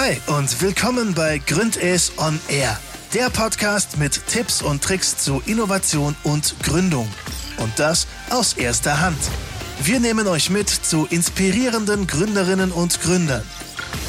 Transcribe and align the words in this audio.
Hi 0.00 0.16
und 0.28 0.62
willkommen 0.62 1.12
bei 1.12 1.38
Gründes 1.44 2.12
on 2.18 2.38
Air, 2.48 2.78
der 3.14 3.30
Podcast 3.30 3.98
mit 3.98 4.28
Tipps 4.28 4.62
und 4.62 4.80
Tricks 4.80 5.16
zu 5.16 5.42
Innovation 5.44 6.14
und 6.22 6.54
Gründung. 6.62 7.08
Und 7.56 7.76
das 7.80 8.06
aus 8.30 8.52
erster 8.52 9.00
Hand. 9.00 9.18
Wir 9.82 9.98
nehmen 9.98 10.28
euch 10.28 10.50
mit 10.50 10.68
zu 10.68 11.08
inspirierenden 11.10 12.06
Gründerinnen 12.06 12.70
und 12.70 13.00
Gründern. 13.00 13.42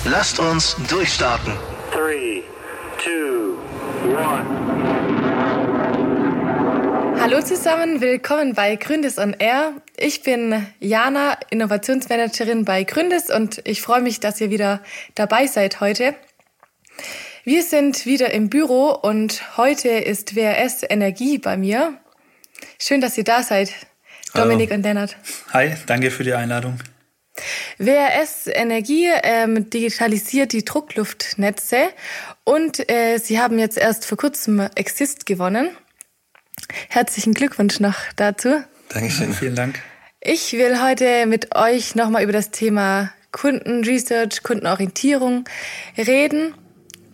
Lasst 0.06 0.38
uns 0.38 0.75
durchstarten. 0.89 1.54
3, 1.92 2.44
2, 3.04 3.10
1. 7.16 7.20
Hallo 7.20 7.42
zusammen, 7.42 8.00
willkommen 8.00 8.54
bei 8.54 8.76
Gründes 8.76 9.18
on 9.18 9.34
Air. 9.40 9.74
Ich 10.02 10.23
bin 10.23 10.66
Jana, 10.79 11.38
Innovationsmanagerin 11.50 12.63
bei 12.63 12.86
Gründes 12.86 13.29
und 13.29 13.59
ich 13.66 13.81
freue 13.81 13.99
mich, 14.02 14.21
dass 14.21 14.39
ihr 14.39 14.49
wieder 14.49 14.81
dabei 15.13 15.45
seid 15.45 15.81
heute. 15.81 16.16
Wir 17.44 17.63
sind 17.63 18.05
wieder 18.05 18.31
im 18.31 18.49
Büro 18.49 18.91
und 18.91 19.57
heute 19.57 19.90
ist 19.90 20.38
WRS 20.38 20.84
Energie 20.90 21.38
bei 21.38 21.57
mir. 21.57 21.99
Schön, 22.80 23.02
dass 23.02 23.17
ihr 23.17 23.26
da 23.26 23.43
seid, 23.43 23.73
Dominik 24.34 24.70
Hallo. 24.70 24.77
und 24.77 24.84
Lennart. 24.84 25.17
Hi, 25.52 25.76
danke 25.85 26.12
für 26.12 26.23
die 26.23 26.34
Einladung. 26.34 26.79
WRS 27.77 28.48
Energie 28.48 29.09
ähm, 29.23 29.70
digitalisiert 29.70 30.54
die 30.54 30.63
Druckluftnetze 30.63 31.90
und 32.45 32.90
äh, 32.90 33.18
sie 33.18 33.38
haben 33.38 33.59
jetzt 33.59 33.77
erst 33.77 34.05
vor 34.05 34.18
kurzem 34.18 34.62
Exist 34.76 35.26
gewonnen. 35.26 35.71
Herzlichen 36.88 37.34
Glückwunsch 37.34 37.81
noch 37.81 37.98
dazu. 38.16 38.63
Dankeschön. 38.89 39.34
Vielen 39.34 39.55
Dank. 39.55 39.79
Ich 40.20 40.53
will 40.53 40.81
heute 40.81 41.25
mit 41.27 41.55
euch 41.55 41.95
nochmal 41.95 42.23
über 42.23 42.34
das 42.34 42.49
Thema 42.49 43.12
Kundenresearch, 43.31 44.43
Kundenorientierung 44.43 45.45
reden. 45.98 46.55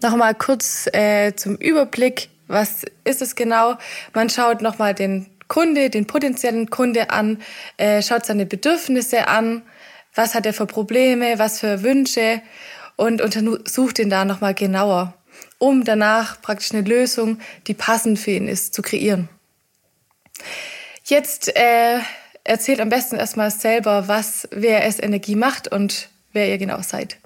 Nochmal 0.01 0.35
kurz 0.35 0.87
äh, 0.93 1.35
zum 1.35 1.55
Überblick. 1.57 2.29
Was 2.47 2.83
ist 3.03 3.21
es 3.21 3.35
genau? 3.35 3.75
Man 4.13 4.29
schaut 4.29 4.61
nochmal 4.61 4.93
den 4.93 5.27
Kunde, 5.47 5.89
den 5.89 6.07
potenziellen 6.07 6.69
Kunde 6.69 7.09
an, 7.09 7.41
äh, 7.77 8.01
schaut 8.01 8.25
seine 8.25 8.45
Bedürfnisse 8.45 9.27
an, 9.27 9.61
was 10.15 10.33
hat 10.33 10.45
er 10.45 10.53
für 10.53 10.65
Probleme, 10.65 11.37
was 11.37 11.59
für 11.59 11.83
Wünsche 11.83 12.41
und 12.95 13.21
untersucht 13.21 13.99
ihn 13.99 14.09
da 14.09 14.25
nochmal 14.25 14.53
genauer, 14.53 15.13
um 15.57 15.83
danach 15.83 16.41
praktisch 16.41 16.71
eine 16.71 16.87
Lösung, 16.87 17.39
die 17.67 17.73
passend 17.73 18.17
für 18.17 18.31
ihn 18.31 18.47
ist, 18.47 18.73
zu 18.73 18.81
kreieren. 18.81 19.27
Jetzt 21.07 21.55
äh, 21.55 21.99
erzählt 22.43 22.79
am 22.79 22.89
besten 22.89 23.17
erstmal 23.17 23.51
selber, 23.51 24.07
was 24.07 24.47
WRS 24.51 24.99
Energie 24.99 25.35
macht 25.35 25.67
und 25.67 26.09
wer 26.33 26.49
ihr 26.49 26.57
genau 26.57 26.81
seid. 26.81 27.17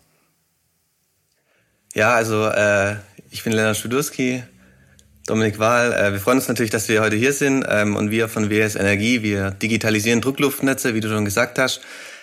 Ja, 1.94 2.13
also 2.13 2.45
äh, 2.45 2.95
ich 3.31 3.45
bin 3.45 3.53
Lennart 3.53 3.77
Studurski, 3.77 4.44
Dominik 5.27 5.59
Wahl. 5.59 5.94
Äh, 5.94 6.11
wir 6.11 6.19
freuen 6.19 6.39
uns 6.39 6.50
natürlich, 6.50 6.72
dass 6.72 6.89
wir 6.89 7.00
heute 7.00 7.16
hier 7.16 7.31
sind 7.31 7.66
ähm, 7.69 7.95
und 7.95 8.11
wir 8.11 8.27
von 8.27 8.50
WRS 8.50 8.75
Energie, 8.75 9.23
wir 9.23 9.52
digitalisieren 9.52 10.19
Druckluftnetze, 10.19 10.94
wie 10.94 11.00
du 11.00 11.07
schon 11.07 11.23
gesagt 11.23 11.57
hast, 11.57 11.80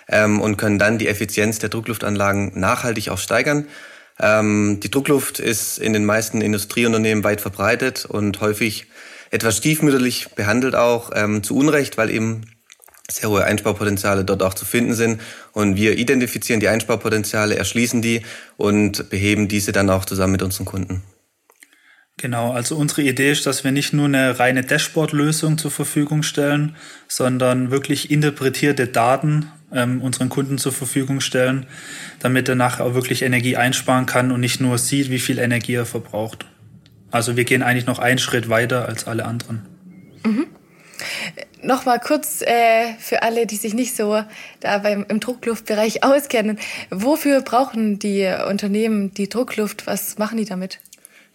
ähm, 0.09 0.43
und 0.43 0.59
können 0.59 0.79
dann 0.79 0.99
die 0.99 1.09
Effizienz 1.09 1.59
der 1.59 1.71
Druckluftanlagen 1.71 2.53
nachhaltig 2.61 3.09
auch 3.09 3.19
steigern. 3.19 3.67
Ähm, 4.21 4.81
die 4.83 4.91
Druckluft 4.91 5.39
ist 5.39 5.79
in 5.79 5.95
den 5.95 6.05
meisten 6.05 6.43
Industrieunternehmen 6.43 7.25
weit 7.25 7.41
verbreitet 7.41 8.05
und 8.05 8.43
häufig 8.43 8.89
etwas 9.31 9.57
stiefmütterlich 9.59 10.31
behandelt 10.35 10.75
auch, 10.75 11.11
ähm, 11.15 11.43
zu 11.43 11.57
Unrecht, 11.57 11.99
weil 11.99 12.11
eben 12.11 12.43
sehr 13.11 13.31
hohe 13.31 13.45
Einsparpotenziale 13.45 14.25
dort 14.25 14.43
auch 14.43 14.55
zu 14.55 14.65
finden 14.65 14.95
sind. 14.95 15.21
Und 15.53 15.77
wir 15.77 15.99
identifizieren 15.99 16.61
die 16.61 16.69
Einsparpotenziale, 16.69 17.57
erschließen 17.57 18.03
die 18.03 18.23
und 18.57 19.11
beheben 19.11 19.49
diese 19.49 19.73
dann 19.73 19.91
auch 19.91 20.05
zusammen 20.05 20.33
mit 20.33 20.43
unseren 20.43 20.65
Kunden. 20.65 21.03
Genau, 22.19 22.53
also 22.53 22.77
unsere 22.77 23.03
Idee 23.03 23.31
ist, 23.31 23.45
dass 23.45 23.63
wir 23.63 23.73
nicht 23.73 23.93
nur 23.93 24.07
eine 24.07 24.39
reine 24.39 24.63
Dashboard-Lösung 24.63 25.59
zur 25.59 25.71
Verfügung 25.71 26.23
stellen, 26.23 26.75
sondern 27.09 27.71
wirklich 27.71 28.11
interpretierte 28.11 28.87
Daten 28.87 29.53
ähm, 29.71 30.01
unseren 30.01 30.31
Kunden 30.31 30.57
zur 30.57 30.73
Verfügung 30.73 31.21
stellen, 31.21 31.67
damit 32.21 32.49
er 32.49 32.55
nachher 32.55 32.87
auch 32.87 32.95
wirklich 32.95 33.21
Energie 33.21 33.57
einsparen 33.57 34.07
kann 34.07 34.33
und 34.33 34.41
nicht 34.41 34.63
nur 34.63 34.79
sieht, 34.79 35.11
wie 35.11 35.19
viel 35.19 35.39
Energie 35.39 35.75
er 35.75 35.85
verbraucht. 35.85 36.47
Also 37.11 37.37
wir 37.37 37.45
gehen 37.45 37.63
eigentlich 37.63 37.87
noch 37.87 37.99
einen 37.99 38.19
Schritt 38.19 38.49
weiter 38.49 38.87
als 38.87 39.07
alle 39.07 39.25
anderen. 39.25 39.67
Mhm. 40.25 40.47
Nochmal 41.63 41.99
kurz 42.01 42.43
äh, 42.43 42.95
für 42.99 43.23
alle, 43.23 43.47
die 43.47 43.57
sich 43.57 43.75
nicht 43.75 43.97
so 43.97 44.23
da 44.61 44.79
beim, 44.79 45.05
im 45.09 45.21
Druckluftbereich 45.21 46.03
auskennen. 46.05 46.59
Wofür 46.91 47.41
brauchen 47.41 47.99
die 47.99 48.33
Unternehmen 48.49 49.13
die 49.15 49.29
Druckluft? 49.29 49.87
Was 49.87 50.19
machen 50.19 50.39
die 50.39 50.45
damit? 50.45 50.79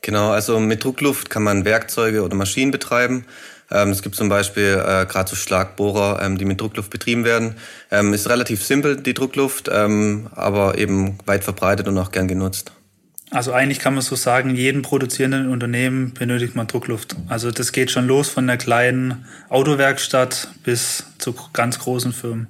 Genau, 0.02 0.32
also 0.32 0.60
mit 0.60 0.84
Druckluft 0.84 1.30
kann 1.30 1.44
man 1.44 1.66
Werkzeuge 1.66 2.24
oder 2.24 2.36
Maschinen 2.36 2.72
betreiben. 2.72 3.26
Ähm, 3.70 3.90
es 3.90 4.02
gibt 4.02 4.16
zum 4.16 4.30
Beispiel 4.30 4.82
äh, 4.84 5.06
gerade 5.06 5.30
so 5.30 5.36
Schlagbohrer, 5.36 6.22
ähm, 6.22 6.38
die 6.38 6.46
mit 6.46 6.60
Druckluft 6.60 6.90
betrieben 6.90 7.24
werden. 7.24 7.56
Ähm, 7.92 8.14
ist 8.14 8.30
relativ 8.30 8.64
simpel, 8.66 8.98
die 8.98 9.14
Druckluft, 9.14 9.70
ähm, 9.72 10.28
aber 10.36 10.78
eben 10.78 11.18
weit 11.26 11.44
verbreitet 11.44 11.88
und 11.88 11.98
auch 11.98 12.12
gern 12.12 12.28
genutzt. 12.28 12.72
Also 13.32 13.54
eigentlich 13.54 13.80
kann 13.80 13.94
man 13.94 14.04
so 14.04 14.16
sagen, 14.16 14.56
jeden 14.56 14.82
produzierenden 14.82 15.50
Unternehmen 15.50 16.14
benötigt 16.14 16.54
man 16.54 16.68
Druckluft. 16.68 17.16
Also 17.30 17.50
das 17.50 17.72
geht 17.72 17.90
schon 17.90 18.06
los 18.06 18.28
von 18.28 18.46
der 18.46 18.58
kleinen 18.58 19.26
Autowerkstatt 19.48 20.50
bis 20.64 21.06
zu 21.18 21.34
ganz 21.54 21.80
großen 21.80 22.12
Firmen. 22.12 22.48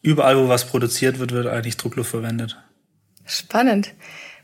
Überall, 0.00 0.38
wo 0.38 0.48
was 0.48 0.66
produziert 0.68 1.18
wird, 1.18 1.32
wird 1.32 1.48
eigentlich 1.48 1.76
Druckluft 1.76 2.10
verwendet. 2.10 2.56
Spannend. 3.26 3.94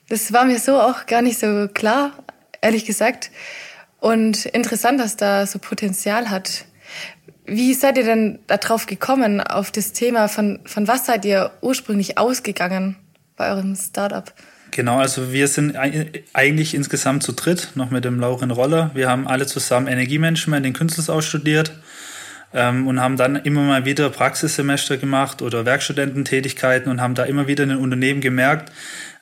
Das 0.08 0.32
war 0.32 0.46
mir 0.46 0.58
so 0.58 0.80
auch 0.80 1.06
gar 1.06 1.22
nicht 1.22 1.38
so 1.38 1.68
klar, 1.72 2.24
ehrlich 2.60 2.84
gesagt. 2.84 3.30
Und 4.00 4.46
interessant, 4.46 4.98
dass 4.98 5.16
da 5.16 5.46
so 5.46 5.60
Potenzial 5.60 6.28
hat. 6.28 6.64
Wie 7.46 7.72
seid 7.72 7.98
ihr 7.98 8.04
denn 8.04 8.40
darauf 8.48 8.86
gekommen, 8.86 9.40
auf 9.40 9.70
das 9.70 9.92
Thema? 9.92 10.26
Von, 10.26 10.58
von 10.66 10.88
was 10.88 11.06
seid 11.06 11.24
ihr 11.24 11.52
ursprünglich 11.60 12.18
ausgegangen 12.18 12.96
bei 13.36 13.48
eurem 13.50 13.76
Startup? 13.76 14.34
Genau, 14.74 14.98
also 14.98 15.32
wir 15.32 15.46
sind 15.46 15.76
eigentlich 16.32 16.74
insgesamt 16.74 17.22
zu 17.22 17.30
dritt, 17.30 17.68
noch 17.76 17.92
mit 17.92 18.04
dem 18.04 18.18
Lauren 18.18 18.50
Roller. 18.50 18.90
Wir 18.92 19.08
haben 19.08 19.28
alle 19.28 19.46
zusammen 19.46 19.86
Energiemanagement 19.86 20.66
in 20.66 20.72
Künstels 20.72 21.08
ausstudiert 21.08 21.70
ähm, 22.52 22.88
und 22.88 23.00
haben 23.00 23.16
dann 23.16 23.36
immer 23.36 23.62
mal 23.62 23.84
wieder 23.84 24.10
Praxissemester 24.10 24.96
gemacht 24.96 25.42
oder 25.42 25.64
Werkstudententätigkeiten 25.64 26.90
und 26.90 27.00
haben 27.00 27.14
da 27.14 27.22
immer 27.22 27.46
wieder 27.46 27.62
in 27.62 27.68
den 27.68 27.78
Unternehmen 27.78 28.20
gemerkt, 28.20 28.72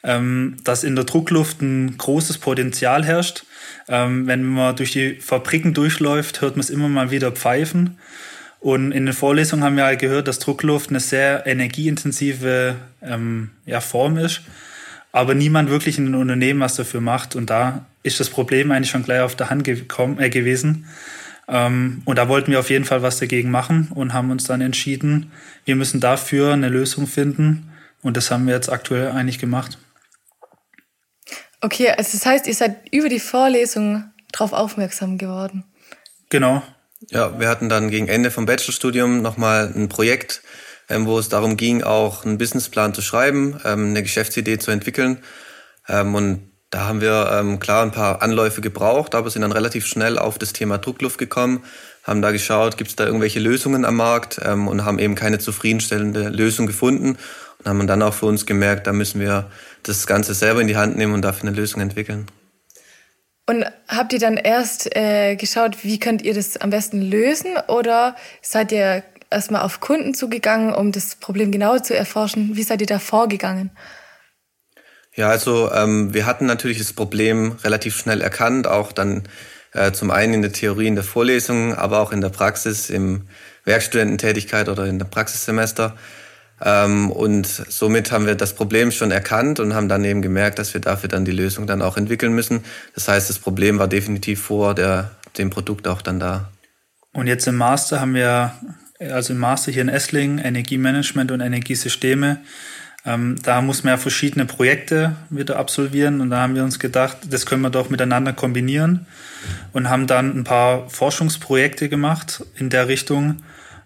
ähm, 0.03 0.57
dass 0.65 0.85
in 0.85 0.97
der 0.97 1.05
Druckluft 1.05 1.61
ein 1.61 1.99
großes 1.99 2.39
Potenzial 2.39 3.05
herrscht. 3.05 3.45
Ähm, 3.89 4.27
wenn 4.27 4.45
man 4.45 4.75
durch 4.75 4.93
die 4.93 5.17
Fabriken 5.17 5.75
durchläuft, 5.75 6.41
hört 6.41 6.57
man 6.57 6.61
es 6.61 6.71
immer 6.71 6.89
mal 6.89 7.11
wieder 7.11 7.31
pfeifen. 7.31 7.99
Und 8.59 8.93
in 8.93 9.05
den 9.05 9.15
Vorlesungen 9.15 9.65
haben 9.65 9.77
wir 9.77 9.84
halt 9.84 9.99
gehört, 9.99 10.29
dass 10.29 10.39
Druckluft 10.39 10.89
eine 10.89 11.01
sehr 11.01 11.47
energieintensive 11.47 12.77
ähm, 13.03 13.51
ja, 13.67 13.81
Form 13.83 14.17
ist 14.17 14.41
aber 15.12 15.34
niemand 15.34 15.71
wirklich 15.71 15.99
in 15.99 16.06
den 16.06 16.15
Unternehmen 16.15 16.61
was 16.61 16.75
dafür 16.75 17.00
macht. 17.00 17.37
Und 17.37 17.50
da 17.50 17.87
ist 18.03 18.19
das 18.19 18.31
Problem 18.31 18.71
eigentlich 18.71 18.91
schon 18.91 19.05
gleich 19.05 19.21
auf 19.21 19.37
der 19.37 19.50
Hand 19.50 19.65
gekommen, 19.65 20.19
äh, 20.19 20.31
gewesen. 20.31 20.87
Ähm, 21.49 22.03
und 22.06 22.17
da 22.17 22.28
wollten 22.28 22.50
wir 22.50 22.59
auf 22.59 22.71
jeden 22.71 22.84
Fall 22.84 23.03
was 23.03 23.19
dagegen 23.19 23.51
machen 23.51 23.89
und 23.95 24.15
haben 24.15 24.31
uns 24.31 24.45
dann 24.45 24.61
entschieden, 24.61 25.31
wir 25.65 25.77
müssen 25.77 26.01
dafür 26.01 26.55
eine 26.55 26.69
Lösung 26.69 27.06
finden. 27.06 27.71
Und 28.03 28.17
das 28.17 28.31
haben 28.31 28.47
wir 28.47 28.55
jetzt 28.55 28.71
aktuell 28.71 29.11
eigentlich 29.11 29.39
gemacht. 29.39 29.78
Okay, 31.61 31.91
also 31.91 32.19
das 32.19 32.27
heißt, 32.27 32.47
ihr 32.49 32.55
seid 32.55 32.77
über 32.91 33.09
die 33.09 33.21
Vorlesung 33.21 34.05
darauf 34.33 34.53
aufmerksam 34.53 35.19
geworden. 35.19 35.65
Genau. 36.28 36.62
Ja, 37.11 37.39
wir 37.39 37.49
hatten 37.49 37.69
dann 37.69 37.91
gegen 37.91 38.09
Ende 38.09 38.31
vom 38.31 38.47
Bachelorstudium 38.47 39.22
nochmal 39.22 39.72
ein 39.75 39.89
Projekt 39.89 40.43
wo 41.00 41.19
es 41.19 41.28
darum 41.28 41.56
ging, 41.56 41.82
auch 41.82 42.25
einen 42.25 42.38
Businessplan 42.38 42.94
zu 42.94 43.03
schreiben, 43.03 43.60
ähm, 43.64 43.91
eine 43.91 44.03
Geschäftsidee 44.03 44.58
zu 44.58 44.70
entwickeln. 44.70 45.19
Ähm, 45.89 46.15
und 46.15 46.53
da 46.71 46.86
haben 46.86 47.00
wir 47.00 47.30
ähm, 47.33 47.59
klar 47.59 47.83
ein 47.83 47.91
paar 47.91 48.22
Anläufe 48.22 48.60
gebraucht, 48.60 49.15
aber 49.15 49.28
sind 49.28 49.42
dann 49.42 49.53
relativ 49.53 49.86
schnell 49.86 50.18
auf 50.18 50.39
das 50.39 50.54
Thema 50.54 50.78
Druckluft 50.78 51.18
gekommen, 51.18 51.65
haben 52.03 52.22
da 52.22 52.30
geschaut, 52.33 52.78
gibt 52.78 52.91
es 52.91 52.97
da 52.97 53.04
irgendwelche 53.04 53.41
Lösungen 53.41 53.84
am 53.84 53.97
Markt 53.97 54.41
ähm, 54.42 54.68
und 54.68 54.84
haben 54.84 54.98
eben 54.98 55.15
keine 55.15 55.39
zufriedenstellende 55.39 56.30
Lösung 56.30 56.66
gefunden 56.66 57.18
und 57.59 57.66
haben 57.68 57.86
dann 57.86 58.03
auch 58.03 58.15
für 58.15 58.27
uns 58.27 58.47
gemerkt, 58.47 58.86
da 58.86 58.92
müssen 58.92 59.21
wir 59.21 59.50
das 59.83 60.06
Ganze 60.06 60.34
selber 60.34 60.62
in 60.62 60.66
die 60.66 60.77
Hand 60.77 60.97
nehmen 60.97 61.12
und 61.12 61.22
dafür 61.22 61.48
eine 61.48 61.56
Lösung 61.56 61.83
entwickeln. 61.83 62.27
Und 63.47 63.66
habt 63.88 64.12
ihr 64.12 64.21
dann 64.21 64.36
erst 64.36 64.95
äh, 64.97 65.34
geschaut, 65.36 65.84
wie 65.84 65.98
könnt 65.98 66.22
ihr 66.22 66.33
das 66.33 66.56
am 66.56 66.71
besten 66.71 67.03
lösen 67.03 67.56
oder 67.68 68.16
seid 68.41 68.71
ihr 68.72 69.03
erstmal 69.33 69.63
auf 69.63 69.81
Kunden 69.81 70.15
zugegangen, 70.15 70.75
um 70.75 70.93
das 70.93 71.17
Problem 71.17 71.51
genauer 71.51 71.83
zu 71.83 71.97
erforschen. 71.97 72.55
Wie 72.55 72.63
seid 72.63 72.81
ihr 72.81 72.87
da 72.87 72.99
vorgegangen? 72.99 73.71
Ja, 75.15 75.29
also 75.29 75.71
ähm, 75.73 76.15
wir 76.15 76.25
hatten 76.25 76.47
natürlich 76.47 76.79
das 76.79 76.93
Problem 76.93 77.57
relativ 77.65 77.97
schnell 77.97 78.21
erkannt, 78.21 78.67
auch 78.67 78.93
dann 78.93 79.25
äh, 79.73 79.93
zum 79.93 80.11
einen 80.11 80.34
in 80.34 80.43
der 80.43 80.53
Theorie 80.53 80.87
in 80.87 80.95
der 80.95 81.05
Vorlesung, 81.05 81.75
aber 81.75 82.01
auch 82.01 82.13
in 82.13 82.21
der 82.21 82.31
Praxis, 82.31 82.89
im 82.89 83.27
Werkstudententätigkeit 83.65 84.69
oder 84.69 84.87
in 84.87 84.99
der 84.99 85.07
Praxissemester. 85.07 85.97
Ähm, 86.65 87.11
und 87.11 87.47
somit 87.47 88.13
haben 88.13 88.27
wir 88.27 88.34
das 88.34 88.55
Problem 88.55 88.91
schon 88.91 89.11
erkannt 89.11 89.61
und 89.61 89.75
haben 89.75 89.89
dann 89.89 90.05
eben 90.05 90.23
gemerkt, 90.23 90.59
dass 90.59 90.73
wir 90.75 90.81
dafür 90.81 91.09
dann 91.09 91.25
die 91.25 91.33
Lösung 91.33 91.67
dann 91.67 91.83
auch 91.83 91.97
entwickeln 91.97 92.33
müssen. 92.33 92.65
Das 92.95 93.09
heißt, 93.09 93.29
das 93.29 93.39
Problem 93.39 93.79
war 93.79 93.89
definitiv 93.89 94.43
vor 94.43 94.75
der, 94.75 95.11
dem 95.39 95.51
Produkt 95.51 95.89
auch 95.89 96.03
dann 96.03 96.21
da. 96.21 96.51
Und 97.13 97.27
jetzt 97.27 97.47
im 97.47 97.57
Master 97.57 98.01
haben 98.01 98.15
wir, 98.15 98.53
also 99.10 99.33
im 99.33 99.39
Master 99.39 99.72
hier 99.72 99.83
in 99.83 99.89
Esslingen, 99.89 100.39
Energiemanagement 100.39 101.31
und 101.31 101.41
Energiesysteme. 101.41 102.39
Ähm, 103.04 103.37
da 103.43 103.60
muss 103.63 103.83
man 103.83 103.95
ja 103.95 103.97
verschiedene 103.97 104.47
Projekte 104.47 105.16
wieder 105.28 105.59
absolvieren 105.59 106.21
und 106.21 106.31
da 106.31 106.41
haben 106.43 106.54
wir 106.54 106.63
uns 106.63 106.78
gedacht, 106.78 107.19
das 107.28 107.47
können 107.47 107.63
wir 107.63 107.71
doch 107.71 107.91
miteinander 107.91 108.33
kombinieren 108.33 109.07
und 109.72 109.89
haben 109.89 110.07
dann 110.07 110.39
ein 110.39 110.45
paar 110.45 110.89
Forschungsprojekte 110.89 111.89
gemacht 111.89 112.45
in 112.57 112.71
der 112.71 112.87
Richtung 112.87 113.43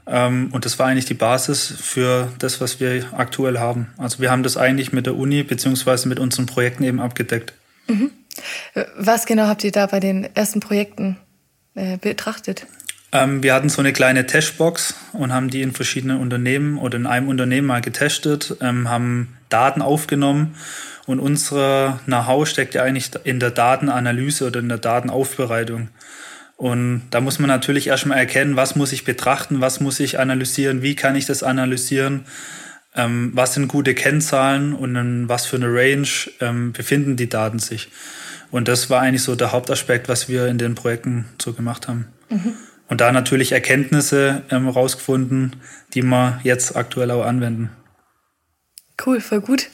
ähm, 0.07 0.51
und 0.53 0.67
das 0.67 0.79
war 0.79 0.87
eigentlich 0.87 1.07
die 1.07 1.15
Basis 1.15 1.75
für 1.81 2.31
das, 2.39 2.61
was 2.61 2.79
wir 2.79 3.07
aktuell 3.13 3.59
haben. 3.59 3.89
Also 3.97 4.21
wir 4.21 4.31
haben 4.31 4.43
das 4.43 4.59
eigentlich 4.59 4.93
mit 4.93 5.07
der 5.07 5.17
Uni 5.17 5.43
beziehungsweise 5.43 6.09
mit 6.09 6.19
unseren 6.19 6.45
Projekten 6.45 6.85
eben 6.85 7.01
abgedeckt. 7.01 7.55
Mhm. 7.89 8.11
Was 8.99 9.25
genau 9.25 9.47
habt 9.47 9.65
ihr 9.65 9.73
da 9.73 9.87
bei 9.87 9.99
den 9.99 10.29
ersten 10.37 10.61
Projekten 10.61 11.17
äh, 11.75 11.97
betrachtet? 11.97 12.67
Ähm, 13.17 13.43
wir 13.43 13.55
hatten 13.55 13.69
so 13.69 13.81
eine 13.81 13.93
kleine 13.93 14.27
Testbox 14.27 14.95
und 15.13 15.33
haben 15.33 15.49
die 15.49 15.63
in 15.63 15.73
verschiedenen 15.73 16.19
Unternehmen 16.21 16.79
oder 16.79 16.97
in 16.97 17.07
einem 17.07 17.29
Unternehmen 17.29 17.67
mal 17.67 17.81
getestet, 17.81 18.57
ähm, 18.61 18.91
haben 18.91 19.37
Daten 19.49 19.81
aufgenommen 19.81 20.55
und 21.07 21.21
unsere 21.21 22.01
Know-how 22.05 22.47
steckt 22.47 22.75
ja 22.75 22.83
eigentlich 22.83 23.11
in 23.25 23.41
der 23.41 23.51
Datenanalyse 23.51 24.47
oder 24.47 24.61
in 24.61 24.69
der 24.69 24.79
Datenaufbereitung. 24.79 25.89
Und 26.57 27.03
da 27.11 27.21
muss 27.21 27.39
man 27.39 27.49
natürlich 27.49 27.87
erstmal 27.87 28.19
erkennen, 28.19 28.57
was 28.57 28.77
muss 28.77 28.93
ich 28.93 29.05
betrachten, 29.05 29.61
was 29.61 29.81
muss 29.81 30.01
ich 30.01 30.19
analysieren, 30.19 30.83
wie 30.83 30.95
kann 30.95 31.15
ich 31.17 31.27
das 31.27 31.43
analysieren, 31.43 32.25
ähm, 32.95 33.31
was 33.35 33.55
sind 33.55 33.69
gute 33.69 33.95
Kennzahlen 33.95 34.73
und 34.75 34.97
in 34.97 35.29
was 35.29 35.47
für 35.47 35.57
eine 35.57 35.69
Range 35.69 36.09
ähm, 36.41 36.73
befinden 36.73 37.17
die 37.17 37.29
Daten 37.29 37.59
sich. 37.59 37.89
Und 38.51 38.69
das 38.69 38.91
war 38.91 39.01
eigentlich 39.01 39.23
so 39.23 39.35
der 39.35 39.53
Hauptaspekt, 39.53 40.09
was 40.09 40.29
wir 40.29 40.47
in 40.49 40.59
den 40.59 40.75
Projekten 40.75 41.27
so 41.41 41.53
gemacht 41.53 41.89
haben. 41.89 42.07
Mhm. 42.31 42.55
Und 42.89 43.01
da 43.01 43.13
natürlich 43.13 43.53
Erkenntnisse 43.53 44.43
ähm, 44.51 44.69
rausgefunden, 44.69 45.57
die 45.95 46.03
wir 46.03 46.41
jetzt 46.45 46.77
aktuell 46.77 47.11
auch 47.11 47.25
anwenden. 47.25 47.71
Cool, 49.05 49.21
voll 49.21 49.41
gut. 49.41 49.69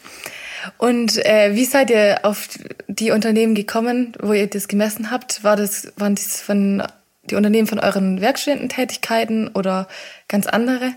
Und 0.79 1.25
äh, 1.26 1.55
wie 1.55 1.64
seid 1.64 1.91
ihr 1.91 2.20
auf 2.23 2.49
die 2.88 3.11
Unternehmen 3.11 3.55
gekommen, 3.55 4.14
wo 4.20 4.32
ihr 4.32 4.49
das 4.49 4.69
gemessen 4.69 5.11
habt? 5.11 5.44
War 5.44 5.56
das, 5.56 5.93
waren 5.97 6.14
das 6.14 6.41
von 6.41 6.82
die 7.25 7.35
Unternehmen 7.35 7.69
von 7.69 7.79
euren 7.79 8.20
Werkstudententätigkeiten 8.20 9.49
oder 9.49 9.88
ganz 10.29 10.47
andere? 10.47 10.93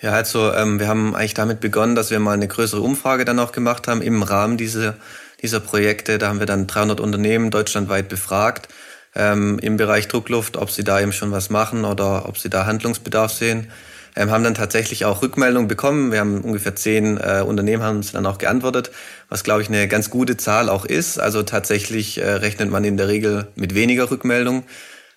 Ja, 0.00 0.12
also 0.12 0.52
ähm, 0.52 0.78
wir 0.78 0.88
haben 0.88 1.14
eigentlich 1.14 1.34
damit 1.34 1.60
begonnen, 1.60 1.94
dass 1.94 2.10
wir 2.10 2.20
mal 2.20 2.32
eine 2.32 2.48
größere 2.48 2.80
Umfrage 2.80 3.24
dann 3.24 3.38
auch 3.38 3.52
gemacht 3.52 3.88
haben 3.88 4.02
im 4.02 4.22
Rahmen 4.22 4.56
dieser, 4.56 4.96
dieser 5.40 5.60
Projekte. 5.60 6.18
Da 6.18 6.28
haben 6.28 6.40
wir 6.40 6.46
dann 6.46 6.66
300 6.66 7.00
Unternehmen 7.00 7.50
deutschlandweit 7.50 8.08
befragt 8.08 8.68
ähm, 9.14 9.58
im 9.60 9.76
Bereich 9.76 10.08
Druckluft, 10.08 10.56
ob 10.56 10.70
sie 10.70 10.84
da 10.84 11.00
eben 11.00 11.12
schon 11.12 11.32
was 11.32 11.50
machen 11.50 11.84
oder 11.84 12.28
ob 12.28 12.38
sie 12.38 12.50
da 12.50 12.66
Handlungsbedarf 12.66 13.32
sehen 13.32 13.68
ähm, 14.16 14.30
haben 14.30 14.44
dann 14.44 14.54
tatsächlich 14.54 15.04
auch 15.04 15.22
Rückmeldungen 15.22 15.68
bekommen. 15.68 16.12
Wir 16.12 16.20
haben 16.20 16.40
ungefähr 16.40 16.76
zehn 16.76 17.18
äh, 17.18 17.42
Unternehmen 17.46 17.82
haben 17.82 17.96
uns 17.96 18.12
dann 18.12 18.26
auch 18.26 18.38
geantwortet, 18.38 18.90
was 19.28 19.44
glaube 19.44 19.62
ich 19.62 19.68
eine 19.68 19.88
ganz 19.88 20.10
gute 20.10 20.36
Zahl 20.36 20.68
auch 20.68 20.84
ist. 20.84 21.18
Also 21.18 21.42
tatsächlich 21.42 22.18
äh, 22.18 22.30
rechnet 22.30 22.70
man 22.70 22.84
in 22.84 22.96
der 22.96 23.08
Regel 23.08 23.48
mit 23.56 23.74
weniger 23.74 24.10
Rückmeldungen 24.10 24.64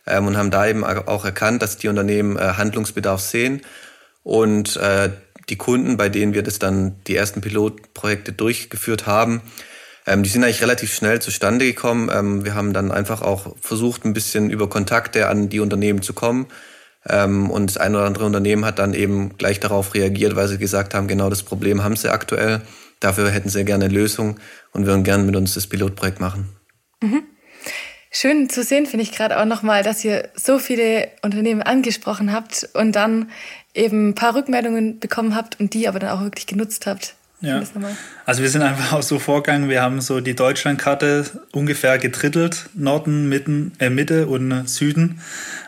ähm, 0.05 0.27
und 0.27 0.37
haben 0.37 0.51
da 0.51 0.67
eben 0.67 0.83
auch 0.83 1.25
erkannt, 1.25 1.61
dass 1.61 1.77
die 1.77 1.87
Unternehmen 1.87 2.37
äh, 2.37 2.53
Handlungsbedarf 2.57 3.21
sehen 3.21 3.61
und 4.23 4.77
äh, 4.77 5.09
die 5.49 5.57
Kunden, 5.57 5.95
bei 5.95 6.09
denen 6.09 6.33
wir 6.33 6.43
das 6.43 6.59
dann 6.59 6.95
die 7.07 7.15
ersten 7.15 7.39
Pilotprojekte 7.39 8.33
durchgeführt 8.33 9.05
haben, 9.05 9.41
ähm, 10.07 10.23
die 10.23 10.29
sind 10.29 10.43
eigentlich 10.43 10.61
relativ 10.61 10.93
schnell 10.93 11.21
zustande 11.21 11.65
gekommen. 11.65 12.09
Ähm, 12.11 12.45
wir 12.45 12.55
haben 12.55 12.73
dann 12.73 12.91
einfach 12.91 13.21
auch 13.21 13.55
versucht, 13.61 14.05
ein 14.05 14.13
bisschen 14.13 14.49
über 14.49 14.67
Kontakte 14.69 15.27
an 15.27 15.49
die 15.49 15.59
Unternehmen 15.59 16.01
zu 16.01 16.13
kommen 16.13 16.47
ähm, 17.07 17.49
und 17.49 17.69
das 17.69 17.77
ein 17.77 17.95
oder 17.95 18.05
andere 18.05 18.25
Unternehmen 18.25 18.65
hat 18.65 18.79
dann 18.79 18.93
eben 18.93 19.37
gleich 19.37 19.59
darauf 19.59 19.93
reagiert, 19.93 20.35
weil 20.35 20.47
sie 20.47 20.57
gesagt 20.57 20.93
haben, 20.93 21.07
genau 21.07 21.29
das 21.29 21.43
Problem 21.43 21.83
haben 21.83 21.95
sie 21.95 22.11
aktuell. 22.11 22.61
Dafür 22.99 23.29
hätten 23.29 23.49
sie 23.49 23.63
gerne 23.63 23.85
eine 23.85 23.93
Lösung 23.93 24.39
und 24.71 24.85
würden 24.85 25.03
gerne 25.03 25.23
mit 25.23 25.35
uns 25.35 25.53
das 25.53 25.67
Pilotprojekt 25.67 26.19
machen. 26.19 26.49
Mhm. 27.01 27.23
Schön 28.09 28.49
zu 28.49 28.63
sehen, 28.63 28.87
finde 28.87 29.03
ich 29.03 29.11
gerade 29.11 29.39
auch 29.39 29.45
nochmal, 29.45 29.83
dass 29.83 30.03
ihr 30.03 30.29
so 30.33 30.57
viele 30.57 31.09
Unternehmen 31.21 31.61
angesprochen 31.61 32.33
habt 32.33 32.67
und 32.73 32.93
dann 32.93 33.29
eben 33.75 34.09
ein 34.09 34.15
paar 34.15 34.33
Rückmeldungen 34.33 34.99
bekommen 34.99 35.35
habt 35.35 35.59
und 35.59 35.73
die 35.73 35.87
aber 35.87 35.99
dann 35.99 36.09
auch 36.09 36.21
wirklich 36.21 36.47
genutzt 36.47 36.87
habt. 36.87 37.15
Ja. 37.39 37.61
Also 38.25 38.41
wir 38.41 38.49
sind 38.49 38.63
einfach 38.63 38.93
auch 38.93 39.03
so 39.03 39.19
vorgegangen, 39.19 39.69
wir 39.69 39.83
haben 39.83 40.01
so 40.01 40.21
die 40.21 40.35
Deutschlandkarte 40.35 41.25
ungefähr 41.51 41.99
gedrittelt, 41.99 42.69
Norden, 42.73 43.29
Mitten, 43.29 43.73
äh, 43.77 43.91
Mitte 43.91 44.25
und 44.27 44.67
Süden. 44.67 45.21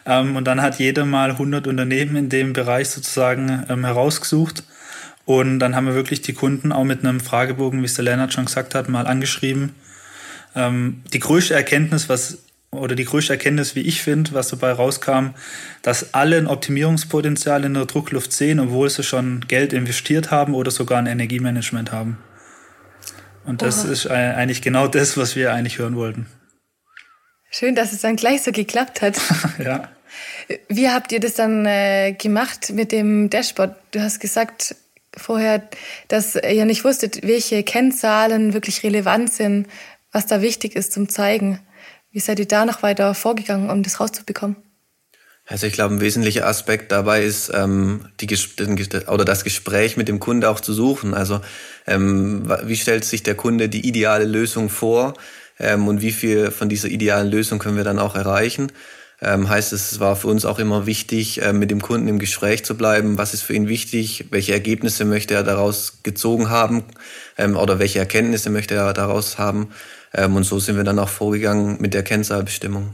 Ähm, 0.06 0.36
und 0.36 0.46
dann 0.46 0.62
hat 0.62 0.80
jeder 0.80 1.06
mal 1.06 1.32
100 1.32 1.68
Unternehmen 1.68 2.16
in 2.16 2.30
dem 2.30 2.54
Bereich 2.54 2.90
sozusagen 2.90 3.66
ähm, 3.70 3.86
herausgesucht. 3.86 4.64
Und 5.26 5.60
dann 5.60 5.76
haben 5.76 5.86
wir 5.86 5.94
wirklich 5.94 6.22
die 6.22 6.34
Kunden 6.34 6.72
auch 6.72 6.86
mit 6.86 7.06
einem 7.06 7.20
Fragebogen, 7.20 7.82
wie 7.82 7.86
es 7.86 7.94
der 7.94 8.06
Lennart 8.06 8.34
schon 8.34 8.46
gesagt 8.46 8.74
hat, 8.74 8.90
mal 8.90 9.06
angeschrieben. 9.06 9.76
Ähm, 10.56 11.04
die 11.14 11.20
größte 11.20 11.54
Erkenntnis, 11.54 12.10
was 12.10 12.40
oder 12.72 12.96
die 12.96 13.06
größte 13.06 13.34
Erkenntnis, 13.34 13.76
wie 13.76 13.82
ich 13.82 14.02
finde, 14.02 14.34
was 14.34 14.50
dabei 14.50 14.72
rauskam, 14.72 15.30
dass 15.82 16.14
alle 16.14 16.38
ein 16.38 16.48
Optimierungspotenzial 16.48 17.66
in 17.66 17.74
der 17.74 17.86
Druckluft 17.86 18.32
sehen, 18.32 18.60
obwohl 18.60 18.90
sie 18.90 19.04
schon 19.04 19.46
Geld 19.48 19.74
investiert 19.74 20.30
haben 20.30 20.54
oder 20.54 20.70
sogar 20.70 21.00
ein 21.00 21.08
Energiemanagement 21.08 21.92
haben. 21.92 22.20
Und 23.46 23.64
das 23.64 23.84
Oha. 23.86 23.92
ist 23.92 24.08
eigentlich 24.08 24.62
genau 24.62 24.88
das, 24.88 25.18
was 25.18 25.36
wir 25.36 25.54
eigentlich 25.54 25.80
hören 25.80 25.96
wollten. 25.96 26.28
Schön, 27.50 27.74
dass 27.74 27.94
es 27.94 28.02
dann 28.02 28.16
gleich 28.16 28.44
so 28.44 28.52
geklappt 28.52 29.02
hat. 29.02 29.20
ja. 29.58 29.90
Wie 30.68 30.90
habt 30.90 31.12
ihr 31.12 31.20
das 31.20 31.34
dann 31.34 31.66
äh, 31.66 32.14
gemacht 32.14 32.72
mit 32.72 32.92
dem 32.92 33.30
Dashboard? 33.30 33.76
Du 33.92 34.02
hast 34.02 34.20
gesagt 34.20 34.76
vorher, 35.18 35.64
dass 36.08 36.36
ihr 36.36 36.66
nicht 36.66 36.84
wusstet, 36.84 37.24
welche 37.24 37.64
Kennzahlen 37.64 38.54
wirklich 38.54 38.84
relevant 38.84 39.34
sind, 39.34 39.68
was 40.12 40.28
da 40.28 40.42
wichtig 40.42 40.76
ist 40.76 40.94
zum 40.94 41.10
Zeigen. 41.10 41.60
Wie 42.12 42.20
seid 42.20 42.40
ihr 42.40 42.48
da 42.48 42.66
noch 42.66 42.82
weiter 42.82 43.14
vorgegangen, 43.14 43.70
um 43.70 43.84
das 43.84 44.00
rauszubekommen? 44.00 44.56
Also 45.46 45.66
ich 45.66 45.74
glaube, 45.74 45.96
ein 45.96 46.02
wesentlicher 46.02 46.46
Aspekt 46.46 46.92
dabei 46.92 47.24
ist, 47.24 47.52
ähm, 47.54 48.06
die, 48.20 48.28
oder 49.08 49.26
das 49.26 49.44
Gespräch 49.44 49.98
mit 49.98 50.08
dem 50.08 50.20
Kunde 50.20 50.48
auch 50.50 50.60
zu 50.60 50.74
suchen. 50.74 51.16
Also 51.16 51.42
ähm, 51.88 52.52
wie 52.66 52.76
stellt 52.76 53.04
sich 53.04 53.24
der 53.24 53.34
Kunde 53.34 53.68
die 53.68 53.88
ideale 53.88 54.26
Lösung 54.26 54.70
vor 54.70 55.16
ähm, 55.60 55.88
und 55.88 56.02
wie 56.02 56.12
viel 56.12 56.52
von 56.52 56.70
dieser 56.70 56.88
idealen 56.88 57.32
Lösung 57.32 57.58
können 57.58 57.78
wir 57.78 57.84
dann 57.84 57.98
auch 57.98 58.16
erreichen? 58.16 58.72
Ähm, 59.22 59.50
heißt 59.50 59.74
es, 59.74 59.92
es 59.92 60.00
war 60.00 60.16
für 60.16 60.28
uns 60.28 60.46
auch 60.46 60.60
immer 60.60 60.86
wichtig, 60.86 61.42
äh, 61.42 61.52
mit 61.52 61.72
dem 61.72 61.82
Kunden 61.82 62.08
im 62.08 62.20
Gespräch 62.20 62.64
zu 62.64 62.78
bleiben. 62.78 63.18
Was 63.18 63.34
ist 63.34 63.42
für 63.42 63.54
ihn 63.54 63.68
wichtig? 63.68 64.28
Welche 64.30 64.54
Ergebnisse 64.54 65.04
möchte 65.04 65.34
er 65.34 65.44
daraus 65.44 66.04
gezogen 66.04 66.50
haben? 66.50 66.86
Ähm, 67.38 67.58
oder 67.58 67.80
welche 67.80 68.00
Erkenntnisse 68.00 68.50
möchte 68.50 68.76
er 68.76 68.94
daraus 68.94 69.38
haben? 69.38 69.72
Ähm, 70.14 70.36
und 70.36 70.44
so 70.44 70.60
sind 70.60 70.78
wir 70.78 70.84
dann 70.84 71.00
auch 71.00 71.10
vorgegangen 71.10 71.82
mit 71.82 71.94
der 71.94 72.04
Kennzahlbestimmung. 72.04 72.94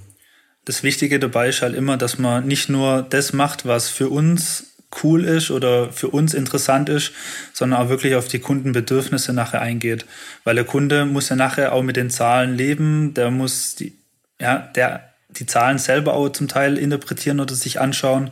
Das 0.66 0.82
Wichtige 0.82 1.20
dabei 1.20 1.50
ist 1.50 1.62
halt 1.62 1.76
immer, 1.76 1.98
dass 1.98 2.18
man 2.18 2.48
nicht 2.48 2.70
nur 2.70 3.04
das 3.04 3.34
macht, 3.34 3.66
was 3.66 3.90
für 3.90 4.10
uns 4.10 4.76
cool 5.04 5.26
ist 5.26 5.52
oder 5.52 5.92
für 5.92 6.10
uns 6.10 6.34
interessant 6.34 6.90
ist, 6.90 7.12
sondern 7.54 7.82
auch 7.82 7.90
wirklich 7.90 8.16
auf 8.16 8.28
die 8.28 8.40
Kundenbedürfnisse 8.40 9.34
nachher 9.34 9.62
eingeht. 9.62 10.06
Weil 10.44 10.56
der 10.56 10.64
Kunde 10.64 11.06
muss 11.06 11.30
ja 11.30 11.36
nachher 11.36 11.74
auch 11.74 11.84
mit 11.84 11.98
den 11.98 12.10
Zahlen 12.10 12.56
leben, 12.56 13.14
der 13.14 13.32
muss 13.32 13.76
die, 13.76 13.94
ja, 14.40 14.70
der 14.76 15.10
die 15.30 15.46
Zahlen 15.46 15.78
selber 15.78 16.14
auch 16.14 16.30
zum 16.30 16.48
Teil 16.48 16.78
interpretieren 16.78 17.40
oder 17.40 17.56
sich 17.56 17.82
anschauen. 17.82 18.32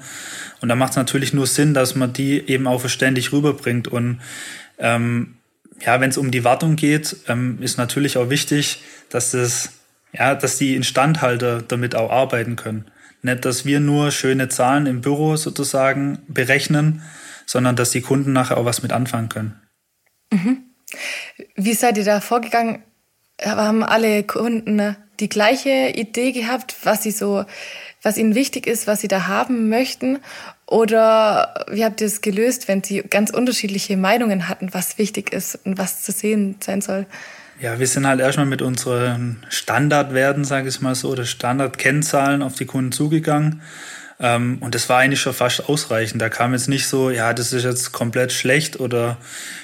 Und 0.62 0.70
da 0.70 0.76
macht 0.76 0.92
es 0.92 0.98
natürlich 0.98 1.34
nur 1.34 1.48
Sinn, 1.48 1.74
dass 1.74 1.96
man 1.96 2.14
die 2.14 2.48
eben 2.48 2.66
auch 2.66 2.80
verständlich 2.80 3.34
rüberbringt. 3.34 3.88
Und 3.90 4.22
ähm, 4.78 5.36
ja, 5.82 6.00
wenn 6.00 6.10
es 6.10 6.18
um 6.18 6.32
die 6.32 6.44
Wartung 6.44 6.76
geht, 6.76 7.18
ähm, 7.28 7.58
ist 7.62 7.78
natürlich 7.78 8.18
auch 8.18 8.30
wichtig, 8.30 8.84
dass 9.10 9.32
das, 9.32 9.70
ja, 10.12 10.36
dass 10.36 10.58
die 10.58 10.76
Instandhalter 10.76 11.62
damit 11.62 11.96
auch 11.96 12.12
arbeiten 12.12 12.56
können. 12.56 12.86
Nicht, 13.22 13.46
dass 13.46 13.66
wir 13.66 13.80
nur 13.80 14.12
schöne 14.12 14.50
Zahlen 14.50 14.86
im 14.86 15.02
Büro 15.02 15.38
sozusagen 15.38 16.20
berechnen, 16.28 17.02
sondern 17.46 17.76
dass 17.76 17.92
die 17.92 18.02
Kunden 18.02 18.34
nachher 18.34 18.58
auch 18.58 18.66
was 18.66 18.84
mit 18.84 18.92
anfangen 18.92 19.30
können. 19.30 19.62
Mhm. 20.32 20.64
Wie 21.56 21.74
seid 21.74 21.98
ihr 21.98 22.04
da 22.04 22.20
vorgegangen? 22.20 22.84
Haben 23.42 23.84
alle 23.84 24.24
Kunden 24.24 24.96
die 25.20 25.30
gleiche 25.30 25.92
Idee 25.96 26.32
gehabt, 26.32 26.76
was 26.84 27.04
sie 27.04 27.12
so, 27.12 27.46
was 28.02 28.18
ihnen 28.18 28.36
wichtig 28.36 28.68
ist, 28.68 28.88
was 28.88 29.02
sie 29.02 29.08
da 29.08 29.28
haben 29.28 29.70
möchten? 29.70 30.20
Oder 30.74 31.66
wie 31.70 31.86
habt 31.86 32.02
ihr 32.02 32.08
es 32.08 32.22
gelöst, 32.22 32.68
wenn 32.68 32.84
sie 32.84 33.04
ganz 33.04 33.30
unterschiedliche 33.30 33.96
Meinungen 33.96 34.50
hatten, 34.50 34.74
was 34.74 34.98
wichtig 34.98 35.32
ist 35.32 35.60
und 35.66 35.78
was 35.78 36.02
zu 36.02 36.12
sehen 36.12 36.56
sein 36.62 36.82
soll? 36.82 37.06
Ja, 37.60 37.78
wir 37.78 37.86
sind 37.86 38.08
halt 38.08 38.20
erstmal 38.20 38.48
mit 38.48 38.64
unseren 38.64 39.46
Standardwerten, 39.50 40.44
sage 40.46 40.70
ich 40.70 40.82
mal 40.82 40.96
so, 40.96 41.12
oder 41.12 41.26
Standardkennzahlen 41.26 42.42
auf 42.42 42.56
die 42.56 42.66
Kunden 42.66 42.92
zugegangen. 42.92 43.62
Ähm, 44.20 44.58
und 44.62 44.74
das 44.74 44.90
war 44.90 44.98
eigentlich 44.98 45.22
schon 45.22 45.36
fast 45.36 45.70
ausreichend. 45.70 46.20
Da 46.20 46.30
kam 46.30 46.54
jetzt 46.54 46.70
nicht 46.70 46.88
so, 46.88 47.12
ja, 47.12 47.36
das 47.36 47.54
ist 47.54 47.66
jetzt 47.66 47.92
komplett 47.92 48.32
schlecht 48.32 48.80
oder 48.80 49.18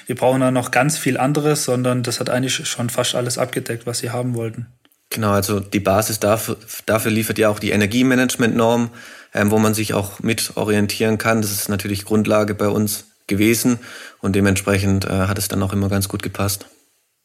wir 0.06 0.14
brauchen 0.14 0.40
da 0.40 0.52
noch 0.52 0.70
ganz 0.70 0.96
viel 0.96 1.18
anderes, 1.18 1.64
sondern 1.64 2.04
das 2.04 2.20
hat 2.20 2.30
eigentlich 2.30 2.68
schon 2.68 2.88
fast 2.88 3.16
alles 3.16 3.36
abgedeckt, 3.36 3.84
was 3.84 3.98
sie 3.98 4.10
haben 4.10 4.36
wollten. 4.36 4.68
Genau, 5.12 5.32
also 5.32 5.58
die 5.58 5.80
Basis 5.80 6.20
dafür, 6.20 6.56
dafür 6.86 7.10
liefert 7.10 7.36
ja 7.38 7.48
auch 7.48 7.58
die 7.58 7.72
Energiemanagement-Norm, 7.72 8.90
ähm, 9.34 9.50
wo 9.50 9.58
man 9.58 9.74
sich 9.74 9.94
auch 9.94 10.20
mit 10.20 10.56
orientieren 10.56 11.18
kann. 11.18 11.42
Das 11.42 11.50
ist 11.50 11.68
natürlich 11.68 12.04
Grundlage 12.04 12.54
bei 12.54 12.68
uns 12.68 13.06
gewesen 13.26 13.78
und 14.20 14.34
dementsprechend 14.36 15.04
äh, 15.04 15.08
hat 15.08 15.38
es 15.38 15.48
dann 15.48 15.62
auch 15.62 15.72
immer 15.72 15.88
ganz 15.88 16.08
gut 16.08 16.22
gepasst. 16.22 16.66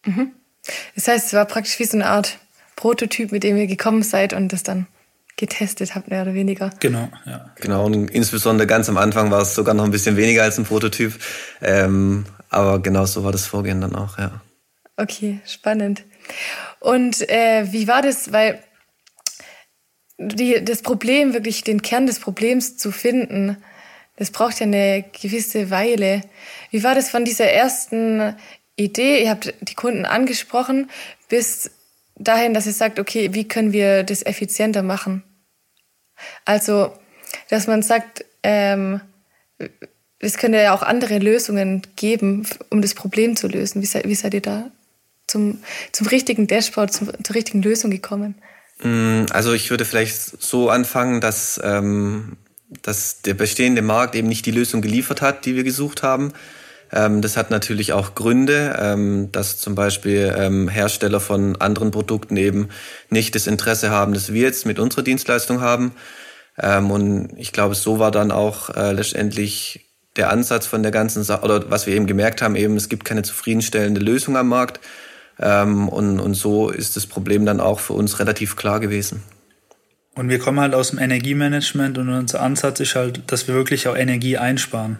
Mhm. 0.05 0.31
Das 0.95 1.07
heißt, 1.07 1.27
es 1.27 1.33
war 1.33 1.45
praktisch 1.45 1.79
wie 1.79 1.85
so 1.85 1.97
eine 1.97 2.07
Art 2.07 2.37
Prototyp, 2.75 3.31
mit 3.31 3.43
dem 3.43 3.57
ihr 3.57 3.67
gekommen 3.67 4.03
seid 4.03 4.33
und 4.33 4.51
das 4.53 4.63
dann 4.63 4.87
getestet 5.37 5.95
habt, 5.95 6.09
mehr 6.09 6.21
oder 6.21 6.33
weniger. 6.33 6.71
Genau, 6.79 7.09
ja. 7.25 7.49
Genau, 7.55 7.85
und 7.85 8.09
insbesondere 8.09 8.67
ganz 8.67 8.87
am 8.87 8.97
Anfang 8.97 9.31
war 9.31 9.41
es 9.41 9.53
sogar 9.53 9.73
noch 9.73 9.83
ein 9.83 9.91
bisschen 9.91 10.15
weniger 10.15 10.43
als 10.43 10.57
ein 10.57 10.65
Prototyp. 10.65 11.13
Ähm, 11.61 12.25
aber 12.49 12.79
genau 12.79 13.05
so 13.05 13.23
war 13.23 13.31
das 13.31 13.45
Vorgehen 13.45 13.81
dann 13.81 13.95
auch, 13.95 14.17
ja. 14.17 14.41
Okay, 14.97 15.41
spannend. 15.45 16.03
Und 16.79 17.29
äh, 17.29 17.67
wie 17.71 17.87
war 17.87 18.01
das? 18.01 18.31
Weil 18.31 18.63
die, 20.17 20.63
das 20.63 20.81
Problem, 20.81 21.33
wirklich 21.33 21.63
den 21.63 21.81
Kern 21.81 22.07
des 22.07 22.19
Problems 22.19 22.77
zu 22.77 22.91
finden, 22.91 23.57
das 24.17 24.31
braucht 24.31 24.59
ja 24.59 24.65
eine 24.65 25.03
gewisse 25.21 25.69
Weile. 25.69 26.21
Wie 26.71 26.83
war 26.83 26.95
das 26.95 27.09
von 27.09 27.25
dieser 27.25 27.49
ersten 27.49 28.35
Idee? 28.77 29.23
Ihr 29.23 29.29
habt 29.29 29.53
die 29.61 29.75
Kunden 29.75 30.05
angesprochen, 30.05 30.89
bis 31.27 31.71
dahin, 32.15 32.53
dass 32.53 32.65
ihr 32.65 32.73
sagt, 32.73 32.99
okay, 32.99 33.33
wie 33.33 33.47
können 33.47 33.73
wir 33.73 34.03
das 34.03 34.25
effizienter 34.25 34.83
machen? 34.83 35.23
Also, 36.45 36.93
dass 37.49 37.67
man 37.67 37.81
sagt, 37.81 38.23
ähm, 38.43 39.01
es 40.19 40.37
könnte 40.37 40.61
ja 40.61 40.73
auch 40.73 40.81
andere 40.81 41.19
Lösungen 41.19 41.81
geben, 41.97 42.47
um 42.69 42.81
das 42.81 42.93
Problem 42.93 43.35
zu 43.35 43.47
lösen. 43.47 43.81
Wie 43.81 43.85
seid, 43.85 44.07
wie 44.07 44.15
seid 44.15 44.33
ihr 44.33 44.41
da 44.41 44.71
zum, 45.27 45.61
zum 45.91 46.07
richtigen 46.07 46.47
Dashboard, 46.47 46.93
zum, 46.93 47.11
zur 47.21 47.35
richtigen 47.35 47.61
Lösung 47.61 47.91
gekommen? 47.91 48.35
Mm, 48.83 49.25
also 49.31 49.53
ich 49.53 49.69
würde 49.69 49.85
vielleicht 49.85 50.41
so 50.41 50.69
anfangen, 50.69 51.21
dass, 51.21 51.59
ähm, 51.63 52.37
dass 52.81 53.21
der 53.21 53.33
bestehende 53.33 53.81
Markt 53.81 54.15
eben 54.15 54.27
nicht 54.27 54.45
die 54.45 54.51
Lösung 54.51 54.81
geliefert 54.81 55.21
hat, 55.21 55.45
die 55.45 55.55
wir 55.55 55.63
gesucht 55.63 56.03
haben. 56.03 56.33
Ähm, 56.91 57.21
das 57.21 57.37
hat 57.37 57.51
natürlich 57.51 57.93
auch 57.93 58.15
Gründe, 58.15 58.77
ähm, 58.79 59.31
dass 59.31 59.57
zum 59.57 59.75
Beispiel 59.75 60.33
ähm, 60.37 60.67
Hersteller 60.67 61.19
von 61.19 61.55
anderen 61.57 61.91
Produkten 61.91 62.37
eben 62.37 62.69
nicht 63.09 63.35
das 63.35 63.47
Interesse 63.47 63.89
haben, 63.89 64.13
das 64.13 64.33
wir 64.33 64.41
jetzt 64.41 64.65
mit 64.65 64.79
unserer 64.79 65.03
Dienstleistung 65.03 65.61
haben. 65.61 65.93
Ähm, 66.57 66.91
und 66.91 67.33
ich 67.37 67.51
glaube, 67.51 67.75
so 67.75 67.99
war 67.99 68.11
dann 68.11 68.31
auch 68.31 68.69
äh, 68.69 68.91
letztendlich 68.93 69.85
der 70.15 70.29
Ansatz 70.29 70.65
von 70.65 70.83
der 70.83 70.91
ganzen 70.91 71.23
Sache, 71.23 71.43
oder 71.43 71.69
was 71.69 71.87
wir 71.87 71.95
eben 71.95 72.07
gemerkt 72.07 72.41
haben, 72.41 72.55
eben 72.55 72.77
es 72.77 72.89
gibt 72.89 73.05
keine 73.05 73.23
zufriedenstellende 73.23 73.99
Lösung 73.99 74.37
am 74.37 74.47
Markt. 74.47 74.79
Ähm, 75.39 75.89
und, 75.89 76.19
und 76.19 76.33
so 76.33 76.69
ist 76.69 76.95
das 76.95 77.05
Problem 77.07 77.45
dann 77.45 77.59
auch 77.59 77.79
für 77.79 77.93
uns 77.93 78.19
relativ 78.19 78.55
klar 78.55 78.79
gewesen. 78.79 79.23
Und 80.15 80.29
wir 80.29 80.39
kommen 80.39 80.59
halt 80.61 80.73
aus 80.73 80.91
dem 80.91 80.99
Energiemanagement 80.99 81.97
und 81.97 82.09
unser 82.09 82.41
Ansatz 82.41 82.79
ist 82.79 82.95
halt, 82.95 83.23
dass 83.31 83.47
wir 83.47 83.55
wirklich 83.55 83.87
auch 83.87 83.97
Energie 83.97 84.37
einsparen. 84.37 84.97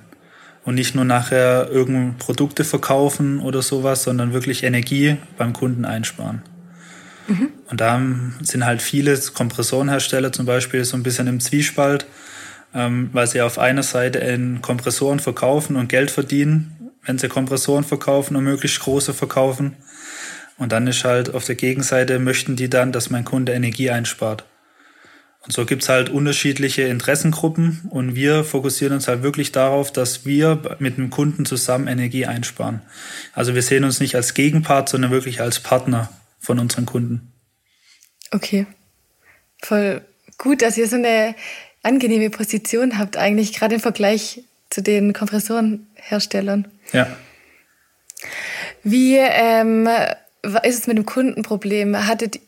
Und 0.66 0.76
nicht 0.76 0.96
nur 0.96 1.06
nachher 1.06 1.70
irgendeine 1.70 2.16
Produkte 2.18 2.64
verkaufen 2.64 3.40
oder 3.40 3.62
sowas, 3.62 4.04
sondern 4.04 4.34
wirklich 4.34 4.64
Energie 4.64 5.18
beim 5.38 5.54
Kunden 5.54 5.86
einsparen. 5.86 6.42
Mhm. 7.28 7.50
Und 7.70 7.82
da 7.82 8.02
sind 8.42 8.66
halt 8.66 8.82
viele 8.82 9.18
Kompressorenhersteller 9.18 10.32
zum 10.32 10.46
Beispiel 10.46 10.84
so 10.84 10.98
ein 10.98 11.04
bisschen 11.04 11.28
im 11.28 11.40
Zwiespalt, 11.40 12.08
ähm, 12.74 13.10
weil 13.14 13.28
sie 13.28 13.42
auf 13.42 13.58
einer 13.58 13.84
Seite 13.84 14.20
in 14.20 14.62
Kompressoren 14.62 15.20
verkaufen 15.20 15.76
und 15.76 15.88
Geld 15.88 16.12
verdienen, 16.12 16.92
wenn 17.06 17.18
sie 17.18 17.30
Kompressoren 17.30 17.84
verkaufen 17.84 18.36
und 18.36 18.44
möglichst 18.44 18.80
große 18.82 19.14
verkaufen. 19.14 19.76
Und 20.58 20.72
dann 20.72 20.88
ist 20.88 21.04
halt 21.04 21.34
auf 21.34 21.46
der 21.46 21.56
Gegenseite 21.56 22.20
möchten 22.20 22.56
die 22.56 22.70
dann, 22.70 22.92
dass 22.92 23.10
mein 23.10 23.26
Kunde 23.26 23.54
Energie 23.54 23.90
einspart. 23.90 24.46
Und 25.46 25.52
so 25.52 25.66
gibt's 25.66 25.90
halt 25.90 26.10
unterschiedliche 26.10 26.84
Interessengruppen 26.84 27.88
und 27.92 28.16
wir 28.16 28.44
fokussieren 28.44 28.96
uns 28.96 29.08
halt 29.08 29.22
wirklich 29.22 29.52
darauf, 29.52 29.94
dass 29.94 30.26
wir 30.26 30.78
mit 30.80 30.98
dem 30.98 31.12
Kunden 31.12 31.46
zusammen 31.46 31.88
Energie 31.88 32.26
einsparen. 32.26 32.82
Also 33.34 33.54
wir 33.54 33.62
sehen 33.62 33.84
uns 33.84 34.00
nicht 34.00 34.16
als 34.16 34.34
Gegenpart, 34.34 34.90
sondern 34.90 35.12
wirklich 35.12 35.42
als 35.42 35.60
Partner 35.60 36.10
von 36.40 36.58
unseren 36.58 36.88
Kunden. 36.88 37.32
Okay. 38.32 38.66
Voll 39.62 40.02
gut, 40.40 40.64
dass 40.64 40.78
ihr 40.78 40.88
so 40.88 40.96
eine 40.96 41.36
angenehme 41.84 42.32
Position 42.32 42.98
habt, 42.98 43.16
eigentlich 43.16 43.54
gerade 43.54 43.76
im 43.76 43.82
Vergleich 43.82 44.44
zu 44.72 44.82
den 44.82 45.14
Kompressorenherstellern. 45.14 46.68
Ja. 46.92 47.16
Wie 48.84 49.18
ähm, 49.18 49.88
ist 50.64 50.80
es 50.80 50.88
mit 50.88 50.98
dem 50.98 51.06
Kundenproblem? 51.06 52.08
Hattet 52.08 52.40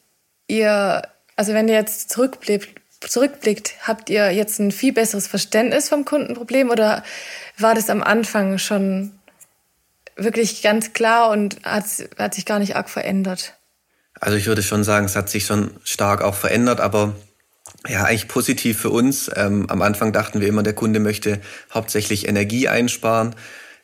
ihr, 0.47 1.03
also 1.35 1.53
wenn 1.53 1.67
ihr 1.67 1.75
jetzt 1.75 2.09
zurückblickt, 2.09 2.69
zurückblickt, 3.01 3.75
habt 3.83 4.09
ihr 4.09 4.31
jetzt 4.31 4.59
ein 4.59 4.71
viel 4.71 4.93
besseres 4.93 5.27
Verständnis 5.27 5.89
vom 5.89 6.05
Kundenproblem 6.05 6.69
oder 6.69 7.03
war 7.57 7.75
das 7.75 7.89
am 7.89 8.01
Anfang 8.01 8.57
schon 8.57 9.11
wirklich 10.15 10.61
ganz 10.63 10.93
klar 10.93 11.29
und 11.29 11.63
hat, 11.63 11.85
hat 12.17 12.33
sich 12.33 12.45
gar 12.45 12.59
nicht 12.59 12.75
arg 12.75 12.89
verändert? 12.89 13.53
Also 14.19 14.35
ich 14.35 14.47
würde 14.47 14.63
schon 14.63 14.83
sagen, 14.83 15.05
es 15.05 15.15
hat 15.15 15.29
sich 15.29 15.45
schon 15.45 15.71
stark 15.83 16.21
auch 16.21 16.33
verändert, 16.33 16.79
aber 16.79 17.15
ja, 17.87 18.03
eigentlich 18.03 18.27
positiv 18.27 18.79
für 18.79 18.89
uns. 18.89 19.29
Ähm, 19.35 19.69
am 19.69 19.81
Anfang 19.81 20.11
dachten 20.11 20.41
wir 20.41 20.47
immer, 20.47 20.63
der 20.63 20.73
Kunde 20.73 20.99
möchte 20.99 21.39
hauptsächlich 21.73 22.27
Energie 22.27 22.67
einsparen. 22.67 23.35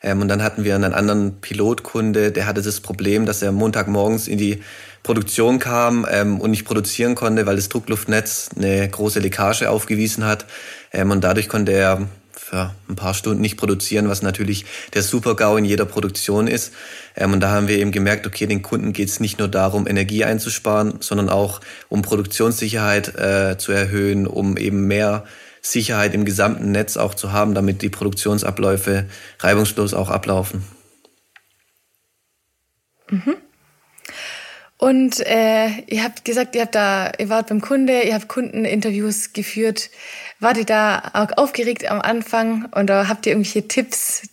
Ähm, 0.04 0.20
und 0.20 0.28
dann 0.28 0.42
hatten 0.42 0.62
wir 0.62 0.76
einen 0.76 0.92
anderen 0.92 1.40
Pilotkunde, 1.40 2.30
der 2.30 2.46
hatte 2.46 2.62
das 2.62 2.80
Problem, 2.80 3.26
dass 3.26 3.42
er 3.42 3.50
Montagmorgens 3.50 4.28
in 4.28 4.38
die 4.38 4.60
Produktion 5.02 5.58
kam 5.58 6.06
ähm, 6.10 6.40
und 6.40 6.50
nicht 6.50 6.64
produzieren 6.64 7.14
konnte, 7.14 7.46
weil 7.46 7.56
das 7.56 7.70
Druckluftnetz 7.70 8.50
eine 8.56 8.88
große 8.88 9.18
Leckage 9.18 9.68
aufgewiesen 9.68 10.24
hat. 10.24 10.44
Ähm, 10.92 11.10
und 11.10 11.24
dadurch 11.24 11.48
konnte 11.48 11.72
er 11.72 12.06
für 12.32 12.74
ein 12.88 12.96
paar 12.96 13.14
Stunden 13.14 13.40
nicht 13.40 13.56
produzieren, 13.56 14.08
was 14.08 14.20
natürlich 14.20 14.66
der 14.92 15.02
Super-GAU 15.02 15.56
in 15.56 15.64
jeder 15.64 15.86
Produktion 15.86 16.46
ist. 16.46 16.74
Ähm, 17.16 17.32
und 17.32 17.40
da 17.40 17.50
haben 17.50 17.68
wir 17.68 17.78
eben 17.78 17.90
gemerkt, 17.90 18.26
okay, 18.26 18.46
den 18.46 18.60
Kunden 18.60 18.92
geht 18.92 19.08
es 19.08 19.20
nicht 19.20 19.38
nur 19.38 19.48
darum, 19.48 19.86
Energie 19.86 20.24
einzusparen, 20.24 20.96
sondern 21.00 21.30
auch 21.30 21.62
um 21.88 22.02
Produktionssicherheit 22.02 23.16
äh, 23.16 23.56
zu 23.56 23.72
erhöhen, 23.72 24.26
um 24.26 24.58
eben 24.58 24.86
mehr 24.86 25.24
Sicherheit 25.64 26.14
im 26.14 26.26
gesamten 26.26 26.72
Netz 26.72 26.96
auch 26.96 27.14
zu 27.14 27.32
haben, 27.32 27.54
damit 27.54 27.80
die 27.80 27.88
Produktionsabläufe 27.88 29.06
reibungslos 29.40 29.94
auch 29.94 30.10
ablaufen. 30.10 30.62
Mhm. 33.08 33.36
Und 34.76 35.20
äh, 35.20 35.68
ihr 35.86 36.04
habt 36.04 36.26
gesagt, 36.26 36.54
ihr 36.54 36.62
habt 36.62 36.74
da, 36.74 37.12
ihr 37.18 37.30
wart 37.30 37.48
beim 37.48 37.62
Kunde, 37.62 38.02
ihr 38.02 38.14
habt 38.14 38.28
Kundeninterviews 38.28 39.32
geführt. 39.32 39.88
Wart 40.40 40.58
ihr 40.58 40.66
da 40.66 41.10
auch 41.14 41.38
aufgeregt 41.38 41.90
am 41.90 42.02
Anfang 42.02 42.66
und 42.72 42.88
da 42.88 43.08
habt 43.08 43.24
ihr 43.24 43.32
irgendwelche 43.32 43.66
Tipps, 43.66 44.28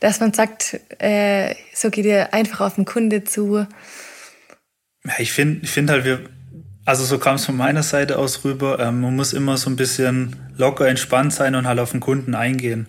dass 0.00 0.18
man 0.18 0.32
sagt, 0.32 0.80
äh, 0.98 1.54
so 1.72 1.90
geht 1.90 2.06
ihr 2.06 2.34
einfach 2.34 2.62
auf 2.62 2.74
den 2.74 2.86
Kunde 2.86 3.22
zu? 3.22 3.66
Ja, 5.04 5.12
ich 5.18 5.32
finde 5.32 5.60
ich 5.62 5.70
find 5.70 5.90
halt, 5.90 6.04
wir, 6.04 6.28
also 6.84 7.04
so 7.04 7.18
kam 7.18 7.36
es 7.36 7.44
von 7.44 7.56
meiner 7.56 7.82
Seite 7.82 8.18
aus 8.18 8.44
rüber. 8.44 8.78
Ähm, 8.80 9.00
man 9.00 9.14
muss 9.14 9.32
immer 9.32 9.56
so 9.56 9.70
ein 9.70 9.76
bisschen 9.76 10.36
locker 10.56 10.88
entspannt 10.88 11.32
sein 11.32 11.54
und 11.54 11.66
halt 11.66 11.78
auf 11.78 11.92
den 11.92 12.00
Kunden 12.00 12.34
eingehen. 12.34 12.86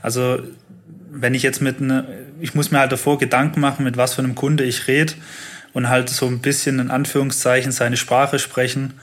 Also 0.00 0.40
wenn 1.10 1.34
ich 1.34 1.42
jetzt 1.42 1.60
mit 1.60 1.80
ne, 1.80 2.06
ich 2.40 2.54
muss 2.54 2.70
mir 2.70 2.78
halt 2.78 2.92
davor 2.92 3.18
Gedanken 3.18 3.60
machen, 3.60 3.84
mit 3.84 3.96
was 3.96 4.14
für 4.14 4.22
einem 4.22 4.34
Kunde 4.34 4.64
ich 4.64 4.86
rede 4.86 5.14
und 5.72 5.88
halt 5.88 6.08
so 6.08 6.26
ein 6.26 6.40
bisschen 6.40 6.78
in 6.78 6.90
Anführungszeichen 6.90 7.72
seine 7.72 7.96
Sprache 7.96 8.38
sprechen 8.38 8.94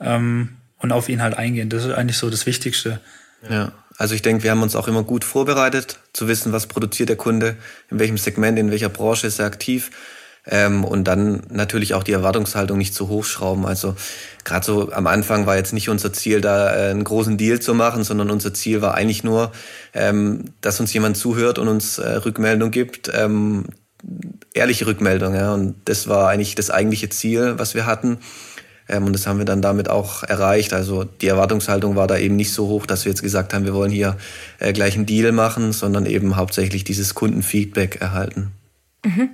ähm, 0.00 0.56
und 0.78 0.92
auf 0.92 1.08
ihn 1.08 1.22
halt 1.22 1.36
eingehen. 1.36 1.68
Das 1.68 1.84
ist 1.84 1.92
eigentlich 1.92 2.18
so 2.18 2.30
das 2.30 2.46
Wichtigste. 2.46 3.00
Ja, 3.48 3.72
also 3.96 4.14
ich 4.14 4.22
denke, 4.22 4.42
wir 4.42 4.50
haben 4.50 4.62
uns 4.62 4.76
auch 4.76 4.88
immer 4.88 5.04
gut 5.04 5.24
vorbereitet, 5.24 6.00
zu 6.12 6.28
wissen, 6.28 6.52
was 6.52 6.66
produziert 6.66 7.08
der 7.08 7.16
Kunde, 7.16 7.56
in 7.90 7.98
welchem 7.98 8.18
Segment, 8.18 8.58
in 8.58 8.70
welcher 8.70 8.88
Branche 8.88 9.26
ist 9.26 9.38
er 9.38 9.46
aktiv 9.46 9.90
ähm, 10.48 10.84
und 10.84 11.04
dann 11.04 11.42
natürlich 11.50 11.94
auch 11.94 12.04
die 12.04 12.12
Erwartungshaltung 12.12 12.78
nicht 12.78 12.94
zu 12.94 13.08
hochschrauben. 13.08 13.66
Also 13.66 13.96
gerade 14.44 14.64
so 14.64 14.92
am 14.92 15.06
Anfang 15.06 15.46
war 15.46 15.56
jetzt 15.56 15.72
nicht 15.72 15.88
unser 15.88 16.12
Ziel, 16.12 16.40
da 16.40 16.74
äh, 16.74 16.90
einen 16.90 17.04
großen 17.04 17.36
Deal 17.36 17.60
zu 17.60 17.74
machen, 17.74 18.04
sondern 18.04 18.30
unser 18.30 18.54
Ziel 18.54 18.80
war 18.80 18.94
eigentlich 18.94 19.24
nur, 19.24 19.52
ähm, 19.92 20.44
dass 20.60 20.78
uns 20.78 20.92
jemand 20.92 21.16
zuhört 21.16 21.58
und 21.58 21.68
uns 21.68 21.98
äh, 21.98 22.16
Rückmeldung 22.16 22.70
gibt, 22.70 23.10
ähm, 23.12 23.64
ehrliche 24.54 24.86
Rückmeldung. 24.86 25.34
Ja. 25.34 25.52
Und 25.52 25.74
das 25.86 26.06
war 26.06 26.28
eigentlich 26.28 26.54
das 26.54 26.70
eigentliche 26.70 27.08
Ziel, 27.08 27.54
was 27.56 27.74
wir 27.74 27.86
hatten. 27.86 28.18
Ähm, 28.88 29.04
und 29.04 29.14
das 29.14 29.26
haben 29.26 29.38
wir 29.38 29.46
dann 29.46 29.62
damit 29.62 29.88
auch 29.88 30.22
erreicht. 30.22 30.72
Also 30.72 31.02
die 31.02 31.26
Erwartungshaltung 31.26 31.96
war 31.96 32.06
da 32.06 32.16
eben 32.18 32.36
nicht 32.36 32.52
so 32.52 32.68
hoch, 32.68 32.86
dass 32.86 33.04
wir 33.04 33.10
jetzt 33.10 33.22
gesagt 33.22 33.52
haben, 33.52 33.64
wir 33.64 33.74
wollen 33.74 33.90
hier 33.90 34.16
äh, 34.60 34.72
gleich 34.72 34.94
einen 34.94 35.06
Deal 35.06 35.32
machen, 35.32 35.72
sondern 35.72 36.06
eben 36.06 36.36
hauptsächlich 36.36 36.84
dieses 36.84 37.14
Kundenfeedback 37.14 38.00
erhalten. 38.00 38.52
Mhm. 39.04 39.30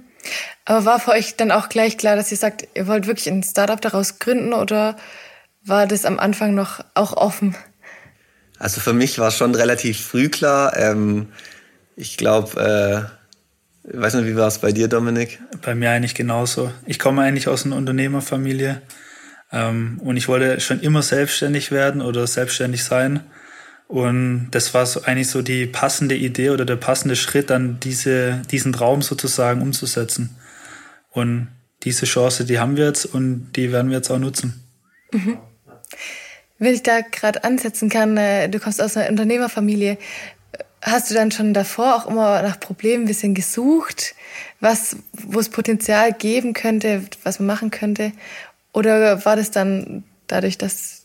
Aber 0.64 0.84
war 0.84 1.00
für 1.00 1.10
euch 1.12 1.36
dann 1.36 1.50
auch 1.50 1.68
gleich 1.68 1.98
klar, 1.98 2.16
dass 2.16 2.30
ihr 2.30 2.36
sagt, 2.36 2.68
ihr 2.74 2.86
wollt 2.86 3.06
wirklich 3.06 3.28
ein 3.28 3.42
Startup 3.42 3.80
daraus 3.80 4.18
gründen 4.18 4.52
oder 4.52 4.96
war 5.64 5.86
das 5.86 6.04
am 6.04 6.18
Anfang 6.18 6.54
noch 6.54 6.84
auch 6.94 7.12
offen? 7.14 7.56
Also 8.58 8.80
für 8.80 8.92
mich 8.92 9.18
war 9.18 9.30
schon 9.30 9.54
relativ 9.54 10.00
früh 10.00 10.28
klar. 10.28 10.76
Ähm, 10.76 11.28
ich 11.96 12.16
glaube, 12.16 13.10
äh, 13.84 13.90
ich 13.90 14.00
weiß 14.00 14.14
nicht, 14.14 14.26
wie 14.26 14.36
war 14.36 14.46
es 14.46 14.58
bei 14.58 14.70
dir, 14.70 14.86
Dominik? 14.86 15.40
Bei 15.62 15.74
mir 15.74 15.90
eigentlich 15.90 16.14
genauso. 16.14 16.72
Ich 16.86 17.00
komme 17.00 17.22
eigentlich 17.22 17.48
aus 17.48 17.66
einer 17.66 17.76
Unternehmerfamilie 17.76 18.80
ähm, 19.50 20.00
und 20.04 20.16
ich 20.16 20.28
wollte 20.28 20.60
schon 20.60 20.80
immer 20.80 21.02
selbstständig 21.02 21.72
werden 21.72 22.00
oder 22.00 22.26
selbstständig 22.26 22.84
sein. 22.84 23.20
Und 23.92 24.48
das 24.52 24.72
war 24.72 24.86
so 24.86 25.02
eigentlich 25.02 25.28
so 25.28 25.42
die 25.42 25.66
passende 25.66 26.16
Idee 26.16 26.48
oder 26.48 26.64
der 26.64 26.76
passende 26.76 27.14
Schritt, 27.14 27.50
dann 27.50 27.78
diese, 27.78 28.40
diesen 28.50 28.72
Traum 28.72 29.02
sozusagen 29.02 29.60
umzusetzen. 29.60 30.34
Und 31.10 31.48
diese 31.82 32.06
Chance, 32.06 32.46
die 32.46 32.58
haben 32.58 32.78
wir 32.78 32.86
jetzt 32.86 33.04
und 33.04 33.52
die 33.54 33.70
werden 33.70 33.90
wir 33.90 33.98
jetzt 33.98 34.10
auch 34.10 34.18
nutzen. 34.18 34.64
Mhm. 35.12 35.36
Wenn 36.58 36.72
ich 36.72 36.82
da 36.82 37.02
gerade 37.02 37.44
ansetzen 37.44 37.90
kann, 37.90 38.16
äh, 38.16 38.48
du 38.48 38.60
kommst 38.60 38.80
aus 38.80 38.96
einer 38.96 39.10
Unternehmerfamilie, 39.10 39.98
hast 40.80 41.10
du 41.10 41.14
dann 41.14 41.30
schon 41.30 41.52
davor 41.52 41.96
auch 41.96 42.06
immer 42.06 42.40
nach 42.40 42.58
Problemen 42.58 43.04
ein 43.04 43.08
bisschen 43.08 43.34
gesucht, 43.34 44.14
was, 44.60 44.96
wo 45.12 45.38
es 45.38 45.50
Potenzial 45.50 46.14
geben 46.14 46.54
könnte, 46.54 47.02
was 47.24 47.40
man 47.40 47.46
machen 47.46 47.70
könnte? 47.70 48.12
Oder 48.72 49.22
war 49.26 49.36
das 49.36 49.50
dann 49.50 50.04
dadurch, 50.28 50.56
dass, 50.56 51.01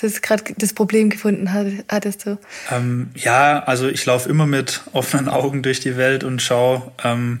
dass 0.00 0.12
es 0.12 0.22
gerade 0.22 0.44
das 0.58 0.72
Problem 0.72 1.10
gefunden 1.10 1.52
hat, 1.52 1.66
hattest 1.88 2.26
du? 2.26 2.38
Ähm, 2.70 3.10
ja, 3.14 3.62
also 3.62 3.88
ich 3.88 4.04
laufe 4.04 4.28
immer 4.28 4.46
mit 4.46 4.82
offenen 4.92 5.28
Augen 5.28 5.62
durch 5.62 5.80
die 5.80 5.96
Welt 5.96 6.24
und 6.24 6.42
schaue, 6.42 6.92
ähm, 7.02 7.40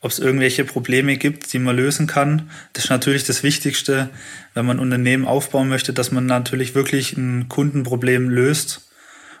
ob 0.00 0.10
es 0.10 0.18
irgendwelche 0.18 0.64
Probleme 0.64 1.16
gibt, 1.18 1.52
die 1.52 1.58
man 1.58 1.76
lösen 1.76 2.06
kann. 2.06 2.50
Das 2.72 2.84
ist 2.84 2.90
natürlich 2.90 3.24
das 3.24 3.42
Wichtigste, 3.42 4.08
wenn 4.54 4.64
man 4.64 4.78
ein 4.78 4.82
Unternehmen 4.82 5.26
aufbauen 5.26 5.68
möchte, 5.68 5.92
dass 5.92 6.10
man 6.10 6.24
natürlich 6.24 6.74
wirklich 6.74 7.16
ein 7.16 7.48
Kundenproblem 7.48 8.30
löst 8.30 8.90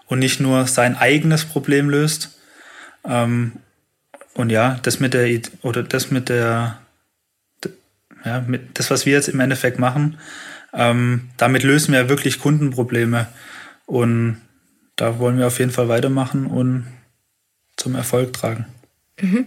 und 0.06 0.18
nicht 0.18 0.40
nur 0.40 0.66
sein 0.66 0.96
eigenes 0.96 1.46
Problem 1.46 1.88
löst. 1.88 2.38
Ähm, 3.04 3.52
und 4.34 4.50
ja, 4.50 4.78
das 4.82 5.00
mit 5.00 5.14
der 5.14 5.40
oder 5.62 5.82
das 5.82 6.10
mit 6.10 6.28
der 6.28 6.78
ja, 8.24 8.44
mit 8.46 8.78
das, 8.78 8.90
was 8.90 9.06
wir 9.06 9.14
jetzt 9.14 9.28
im 9.28 9.40
Endeffekt 9.40 9.78
machen, 9.78 10.18
ähm, 10.72 11.30
damit 11.36 11.62
lösen 11.62 11.92
wir 11.92 12.08
wirklich 12.08 12.38
Kundenprobleme. 12.38 13.28
Und 13.86 14.40
da 14.96 15.18
wollen 15.18 15.38
wir 15.38 15.46
auf 15.46 15.58
jeden 15.58 15.70
Fall 15.70 15.88
weitermachen 15.88 16.46
und 16.46 16.86
zum 17.76 17.94
Erfolg 17.94 18.32
tragen. 18.32 18.66
Mhm. 19.20 19.46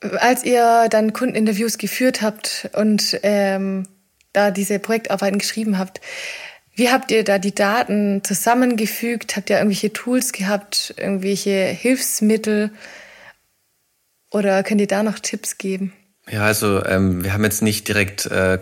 Als 0.00 0.44
ihr 0.44 0.88
dann 0.90 1.12
Kundeninterviews 1.12 1.78
geführt 1.78 2.20
habt 2.20 2.68
und 2.74 3.18
ähm, 3.22 3.86
da 4.32 4.50
diese 4.50 4.78
Projektarbeiten 4.78 5.38
geschrieben 5.38 5.78
habt, 5.78 6.00
wie 6.74 6.90
habt 6.90 7.12
ihr 7.12 7.22
da 7.22 7.38
die 7.38 7.54
Daten 7.54 8.22
zusammengefügt? 8.24 9.36
Habt 9.36 9.48
ihr 9.48 9.56
irgendwelche 9.58 9.92
Tools 9.92 10.32
gehabt, 10.32 10.94
irgendwelche 10.96 11.66
Hilfsmittel? 11.66 12.72
Oder 14.32 14.64
könnt 14.64 14.80
ihr 14.80 14.88
da 14.88 15.04
noch 15.04 15.20
Tipps 15.20 15.56
geben? 15.56 15.92
Ja, 16.30 16.44
also 16.44 16.82
ähm, 16.86 17.22
wir 17.22 17.34
haben 17.34 17.44
jetzt 17.44 17.62
nicht 17.62 17.86
direkt 17.86 18.26
äh, 18.26 18.58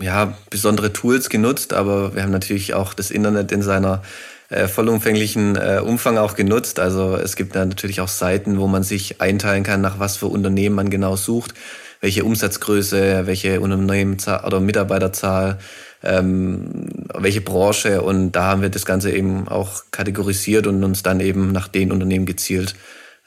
ja, 0.00 0.34
besondere 0.48 0.92
Tools 0.92 1.28
genutzt, 1.28 1.74
aber 1.74 2.14
wir 2.14 2.22
haben 2.22 2.32
natürlich 2.32 2.72
auch 2.72 2.94
das 2.94 3.10
Internet 3.10 3.52
in 3.52 3.60
seiner 3.60 4.02
äh, 4.48 4.66
vollumfänglichen 4.66 5.56
äh, 5.56 5.80
Umfang 5.84 6.16
auch 6.16 6.36
genutzt. 6.36 6.78
Also 6.78 7.16
es 7.16 7.36
gibt 7.36 7.54
natürlich 7.54 8.00
auch 8.00 8.08
Seiten, 8.08 8.58
wo 8.58 8.66
man 8.66 8.82
sich 8.82 9.20
einteilen 9.20 9.62
kann, 9.62 9.82
nach 9.82 9.98
was 9.98 10.16
für 10.16 10.26
Unternehmen 10.26 10.74
man 10.74 10.88
genau 10.88 11.16
sucht, 11.16 11.52
welche 12.00 12.24
Umsatzgröße, 12.24 13.26
welche 13.26 13.60
Unternehmenszahl 13.60 14.44
oder 14.46 14.60
Mitarbeiterzahl, 14.60 15.58
ähm, 16.02 16.86
welche 17.14 17.42
Branche 17.42 18.00
und 18.00 18.32
da 18.32 18.44
haben 18.44 18.62
wir 18.62 18.70
das 18.70 18.86
Ganze 18.86 19.10
eben 19.10 19.48
auch 19.48 19.82
kategorisiert 19.90 20.66
und 20.66 20.82
uns 20.82 21.02
dann 21.02 21.20
eben 21.20 21.52
nach 21.52 21.68
den 21.68 21.92
Unternehmen 21.92 22.24
gezielt 22.24 22.74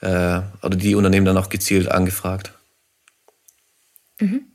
äh, 0.01 0.39
oder 0.63 0.75
die 0.75 0.95
Unternehmen 0.95 1.25
dann 1.25 1.37
auch 1.37 1.49
gezielt 1.49 1.91
angefragt. 1.91 2.53
Mhm. 4.19 4.45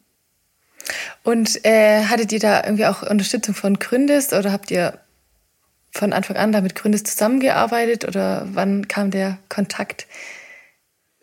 Und 1.22 1.64
äh, 1.64 2.04
hattet 2.04 2.32
ihr 2.32 2.40
da 2.40 2.62
irgendwie 2.64 2.86
auch 2.86 3.02
Unterstützung 3.02 3.54
von 3.54 3.78
Gründest 3.78 4.32
oder 4.32 4.52
habt 4.52 4.70
ihr 4.70 4.98
von 5.90 6.12
Anfang 6.12 6.36
an 6.36 6.52
damit 6.52 6.74
Gründes 6.74 7.04
zusammengearbeitet 7.04 8.04
oder 8.04 8.46
wann 8.52 8.88
kam 8.88 9.10
der 9.10 9.38
Kontakt? 9.48 10.06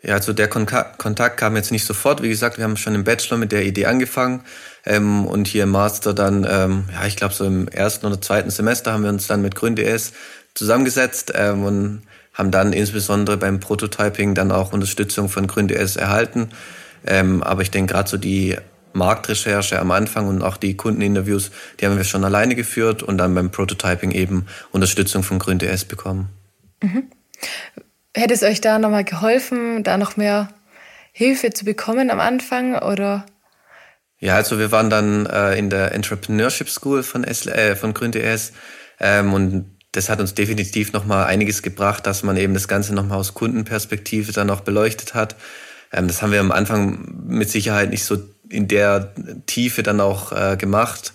Ja, 0.02 0.14
also 0.14 0.32
der 0.32 0.48
Kontakt 0.48 1.36
kam 1.36 1.54
jetzt 1.54 1.70
nicht 1.70 1.84
sofort. 1.84 2.22
Wie 2.22 2.28
gesagt, 2.28 2.58
wir 2.58 2.64
haben 2.64 2.76
schon 2.76 2.96
im 2.96 3.04
Bachelor 3.04 3.38
mit 3.38 3.52
der 3.52 3.64
Idee 3.64 3.86
angefangen 3.86 4.42
ähm, 4.84 5.26
und 5.26 5.46
hier 5.46 5.62
im 5.62 5.70
Master 5.70 6.12
dann, 6.12 6.44
ähm, 6.50 6.84
ja, 6.92 7.06
ich 7.06 7.14
glaube 7.14 7.34
so 7.34 7.44
im 7.44 7.68
ersten 7.68 8.06
oder 8.06 8.20
zweiten 8.20 8.50
Semester 8.50 8.92
haben 8.92 9.04
wir 9.04 9.10
uns 9.10 9.28
dann 9.28 9.42
mit 9.42 9.54
GrünDS 9.54 10.12
zusammengesetzt 10.54 11.32
ähm, 11.36 11.62
und 11.62 12.02
haben 12.34 12.50
dann 12.50 12.72
insbesondere 12.72 13.36
beim 13.36 13.60
Prototyping 13.60 14.34
dann 14.34 14.50
auch 14.50 14.72
Unterstützung 14.72 15.28
von 15.28 15.46
GrünDS 15.46 15.94
erhalten. 15.94 16.50
Ähm, 17.06 17.42
aber 17.42 17.62
ich 17.62 17.70
denke 17.70 17.94
gerade 17.94 18.08
so 18.08 18.16
die 18.16 18.56
Marktrecherche 18.92 19.78
am 19.78 19.90
Anfang 19.90 20.28
und 20.28 20.42
auch 20.42 20.56
die 20.56 20.76
Kundeninterviews, 20.76 21.50
die 21.80 21.86
haben 21.86 21.96
wir 21.96 22.04
schon 22.04 22.24
alleine 22.24 22.54
geführt 22.54 23.02
und 23.02 23.18
dann 23.18 23.34
beim 23.34 23.50
Prototyping 23.50 24.10
eben 24.10 24.46
Unterstützung 24.70 25.22
von 25.22 25.38
GrünDS 25.38 25.84
bekommen. 25.84 26.28
Mhm. 26.82 27.04
Hätte 28.14 28.34
es 28.34 28.42
euch 28.42 28.60
da 28.60 28.78
nochmal 28.78 29.04
geholfen, 29.04 29.82
da 29.82 29.96
noch 29.96 30.16
mehr 30.16 30.48
Hilfe 31.12 31.50
zu 31.50 31.64
bekommen 31.64 32.10
am 32.10 32.20
Anfang 32.20 32.74
oder? 32.76 33.26
Ja, 34.18 34.36
also 34.36 34.58
wir 34.58 34.70
waren 34.70 34.90
dann 34.90 35.26
äh, 35.26 35.58
in 35.58 35.70
der 35.70 35.92
Entrepreneurship 35.92 36.68
School 36.68 37.02
von, 37.02 37.24
S 37.24 37.46
äh, 37.46 37.74
von 37.74 37.94
GrünDS 37.94 38.52
ähm, 39.00 39.32
und 39.32 39.76
das 39.92 40.08
hat 40.08 40.20
uns 40.20 40.34
definitiv 40.34 40.92
nochmal 40.92 41.26
einiges 41.26 41.62
gebracht, 41.62 42.06
dass 42.06 42.22
man 42.22 42.36
eben 42.36 42.54
das 42.54 42.66
Ganze 42.66 42.94
nochmal 42.94 43.18
aus 43.18 43.34
Kundenperspektive 43.34 44.32
dann 44.32 44.48
auch 44.48 44.60
beleuchtet 44.60 45.14
hat. 45.14 45.36
Ähm, 45.92 46.08
das 46.08 46.22
haben 46.22 46.32
wir 46.32 46.40
am 46.40 46.52
Anfang 46.52 47.26
mit 47.26 47.50
Sicherheit 47.50 47.90
nicht 47.90 48.04
so 48.04 48.18
in 48.48 48.68
der 48.68 49.12
Tiefe 49.46 49.82
dann 49.82 50.00
auch 50.00 50.32
äh, 50.32 50.56
gemacht. 50.56 51.12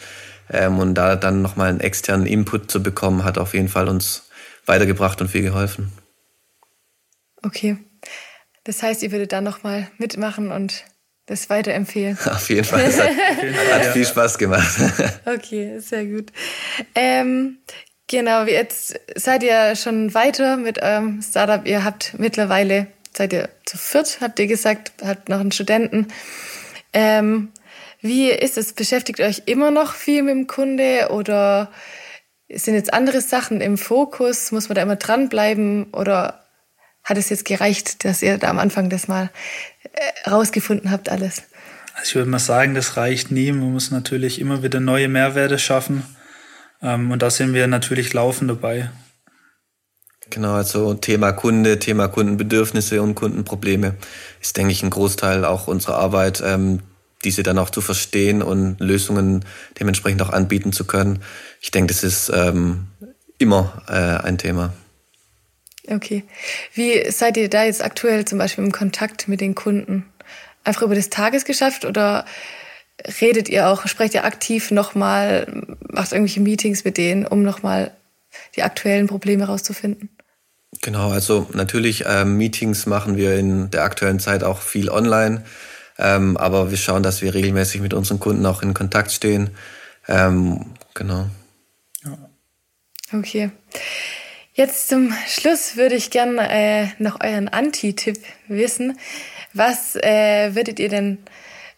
Ähm, 0.50 0.80
und 0.80 0.96
da 0.96 1.16
dann 1.16 1.42
nochmal 1.42 1.70
einen 1.70 1.82
externen 1.82 2.26
Input 2.26 2.72
zu 2.72 2.82
bekommen, 2.82 3.24
hat 3.24 3.38
auf 3.38 3.54
jeden 3.54 3.68
Fall 3.68 3.90
uns 3.90 4.30
weitergebracht 4.66 5.22
und 5.22 5.30
viel 5.30 5.42
geholfen. 5.42 5.92
Okay. 7.44 7.78
Das 8.64 8.84
heißt, 8.84 9.04
ihr 9.04 9.12
würdet 9.12 9.32
dann 9.32 9.44
nochmal 9.44 9.88
mitmachen 9.98 10.52
und 10.52 10.84
das 11.26 11.50
weiterempfehlen. 11.50 12.18
Auf 12.26 12.50
jeden 12.50 12.64
Fall. 12.64 12.84
Das 12.84 13.00
hat, 13.00 13.10
hat 13.74 13.86
viel 13.94 14.06
Spaß 14.06 14.38
gemacht. 14.38 14.78
Okay, 15.26 15.80
sehr 15.80 16.06
gut. 16.06 16.32
Ähm, 16.96 17.58
genau, 18.08 18.44
jetzt 18.44 19.00
seid 19.16 19.44
ihr 19.44 19.76
schon 19.76 20.14
weiter 20.14 20.58
mit 20.58 20.82
eurem 20.82 21.22
Startup. 21.22 21.66
Ihr 21.66 21.84
habt 21.84 22.16
mittlerweile 22.18 22.88
seid 23.18 23.34
ihr 23.34 23.50
zu 23.66 23.78
viert, 23.78 24.20
habt 24.22 24.40
ihr 24.40 24.48
gesagt, 24.48 24.92
habt 25.04 25.30
noch 25.30 25.40
einen 25.40 25.52
Studenten. 25.52 26.08
Ähm, 26.94 27.50
wie 28.02 28.30
ist 28.30 28.58
es? 28.58 28.74
Beschäftigt 28.74 29.20
euch 29.20 29.44
immer 29.46 29.72
noch 29.72 29.94
viel 29.94 30.24
mit 30.24 30.36
dem 30.36 30.48
Kunde 30.48 31.10
oder 31.10 31.72
sind 32.50 32.76
jetzt 32.76 32.94
andere 32.94 33.22
Sachen 33.22 33.60
im 33.60 33.78
Fokus? 33.78 34.52
Muss 34.52 34.70
man 34.70 34.76
da 34.76 34.84
immer 34.84 34.96
dranbleiben 34.96 35.86
oder 35.94 36.46
hat 37.04 37.18
es 37.18 37.30
jetzt 37.30 37.46
gereicht, 37.46 38.06
dass 38.06 38.22
ihr 38.22 38.38
da 38.38 38.50
am 38.50 38.60
Anfang 38.60 38.90
das 38.90 39.08
mal 39.08 39.30
äh, 39.94 40.30
rausgefunden 40.30 40.92
habt 40.92 41.10
alles? 41.10 41.44
Also 41.96 42.10
ich 42.10 42.16
würde 42.16 42.30
mal 42.30 42.40
sagen, 42.40 42.76
das 42.76 42.96
reicht 42.96 43.32
nie. 43.32 43.52
Man 43.52 43.72
muss 43.72 43.92
natürlich 43.92 44.40
immer 44.40 44.62
wieder 44.62 44.80
neue 44.80 45.08
Mehrwerte 45.08 45.58
schaffen. 45.58 46.04
Ähm, 46.82 47.12
und 47.12 47.22
da 47.22 47.32
sind 47.32 47.54
wir 47.54 47.66
natürlich 47.68 48.14
laufend 48.14 48.52
dabei. 48.52 48.92
Genau, 50.30 50.54
also 50.54 50.94
Thema 50.94 51.32
Kunde, 51.32 51.80
Thema 51.80 52.08
Kundenbedürfnisse 52.08 53.02
und 53.02 53.16
Kundenprobleme 53.16 53.96
ist, 54.42 54.58
denke 54.58 54.72
ich, 54.72 54.84
ein 54.84 54.90
Großteil 54.90 55.46
auch 55.46 55.68
unserer 55.68 55.96
Arbeit, 55.96 56.44
ähm, 56.46 56.82
diese 57.24 57.44
dann 57.44 57.58
auch 57.58 57.70
zu 57.70 57.82
verstehen 57.82 58.42
und 58.42 58.80
Lösungen 58.80 59.46
dementsprechend 59.80 60.22
auch 60.22 60.30
anbieten 60.30 60.72
zu 60.74 60.86
können. 60.86 61.24
Ich 61.62 61.72
denke, 61.72 61.94
das 61.94 62.04
ist 62.04 62.32
ähm, 62.34 62.88
immer 63.38 63.82
äh, 63.88 64.26
ein 64.26 64.38
Thema. 64.38 64.74
Okay. 65.90 66.24
Wie 66.74 67.10
seid 67.12 67.38
ihr 67.38 67.50
da 67.50 67.64
jetzt 67.64 67.84
aktuell 67.84 68.26
zum 68.26 68.38
Beispiel 68.38 68.66
im 68.66 68.72
Kontakt 68.72 69.28
mit 69.28 69.42
den 69.42 69.56
Kunden? 69.56 70.06
Einfach 70.64 70.82
über 70.82 70.96
das 70.96 71.10
Tagesgeschäft 71.10 71.86
oder 71.86 72.26
redet 73.22 73.48
ihr 73.48 73.70
auch, 73.70 73.88
sprecht 73.88 74.14
ihr 74.14 74.26
aktiv 74.26 74.72
nochmal, 74.72 75.64
macht 75.90 76.12
irgendwelche 76.12 76.42
Meetings 76.42 76.84
mit 76.84 76.98
denen, 76.98 77.26
um 77.26 77.42
nochmal 77.42 77.92
die 78.56 78.64
aktuellen 78.64 79.08
Probleme 79.08 79.46
herauszufinden? 79.46 80.10
Genau, 80.82 81.12
also 81.12 81.48
natürlich 81.54 82.04
ähm, 82.08 82.38
Meetings 82.38 82.86
machen 82.86 83.18
wir 83.18 83.36
in 83.38 83.72
der 83.72 83.84
aktuellen 83.84 84.20
Zeit 84.20 84.44
auch 84.44 84.62
viel 84.62 84.90
online, 84.90 85.44
ähm, 85.98 86.38
aber 86.38 86.70
wir 86.70 86.78
schauen, 86.78 87.04
dass 87.04 87.22
wir 87.22 87.34
regelmäßig 87.34 87.82
mit 87.82 87.94
unseren 87.94 88.20
Kunden 88.20 88.46
auch 88.46 88.62
in 88.62 88.74
Kontakt 88.74 89.12
stehen. 89.12 89.52
Ähm, 90.08 90.74
genau. 90.94 91.28
Ja. 92.04 92.18
Okay. 93.14 93.52
Jetzt 94.54 94.90
zum 94.90 95.14
Schluss 95.28 95.78
würde 95.78 95.96
ich 95.96 96.10
gerne 96.10 96.50
äh, 96.50 96.88
noch 96.98 97.22
euren 97.22 97.48
Anti-Tipp 97.48 98.18
wissen. 98.48 98.98
Was 99.54 99.96
äh, 99.96 100.56
würdet 100.56 100.80
ihr 100.80 100.90
denn 100.90 101.20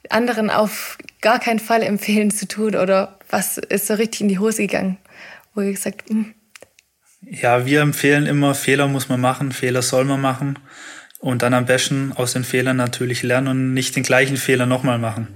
anderen 0.09 0.49
auf 0.49 0.97
gar 1.21 1.39
keinen 1.39 1.59
Fall 1.59 1.83
empfehlen 1.83 2.31
zu 2.31 2.47
tun 2.47 2.75
oder 2.75 3.19
was 3.29 3.57
ist 3.57 3.87
so 3.87 3.95
richtig 3.95 4.21
in 4.21 4.27
die 4.29 4.39
Hose 4.39 4.61
gegangen, 4.61 4.97
wo 5.53 5.61
ihr 5.61 5.71
gesagt, 5.73 6.09
hm, 6.09 6.33
Ja, 7.21 7.65
wir 7.65 7.81
empfehlen 7.81 8.25
immer, 8.25 8.55
Fehler 8.55 8.87
muss 8.87 9.09
man 9.09 9.19
machen, 9.19 9.51
Fehler 9.51 9.81
soll 9.81 10.05
man 10.05 10.21
machen 10.21 10.57
und 11.19 11.41
dann 11.41 11.53
am 11.53 11.65
besten 11.65 12.13
aus 12.13 12.33
den 12.33 12.43
Fehlern 12.43 12.77
natürlich 12.77 13.23
lernen 13.23 13.47
und 13.49 13.73
nicht 13.73 13.95
den 13.95 14.03
gleichen 14.03 14.37
Fehler 14.37 14.65
nochmal 14.65 14.99
machen. 14.99 15.27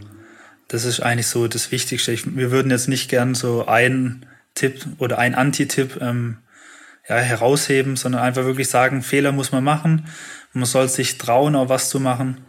Das 0.69 0.85
ist 0.85 1.01
eigentlich 1.01 1.27
so 1.27 1.47
das 1.47 1.71
Wichtigste. 1.71 2.11
Ich, 2.13 2.35
wir 2.35 2.51
würden 2.51 2.71
jetzt 2.71 2.87
nicht 2.87 3.09
gern 3.09 3.35
so 3.35 3.67
einen 3.67 4.25
Tipp 4.55 4.85
oder 4.97 5.19
einen 5.19 5.35
Anti-Tipp 5.35 5.99
ähm, 6.01 6.37
ja, 7.07 7.17
herausheben, 7.17 7.95
sondern 7.97 8.21
einfach 8.21 8.45
wirklich 8.45 8.69
sagen, 8.69 9.01
Fehler 9.01 9.31
muss 9.31 9.51
man 9.51 9.63
machen. 9.63 10.07
Man 10.53 10.65
soll 10.65 10.87
sich 10.87 11.17
trauen, 11.17 11.55
auch 11.55 11.69
was 11.69 11.89
zu 11.89 11.99
machen 11.99 12.45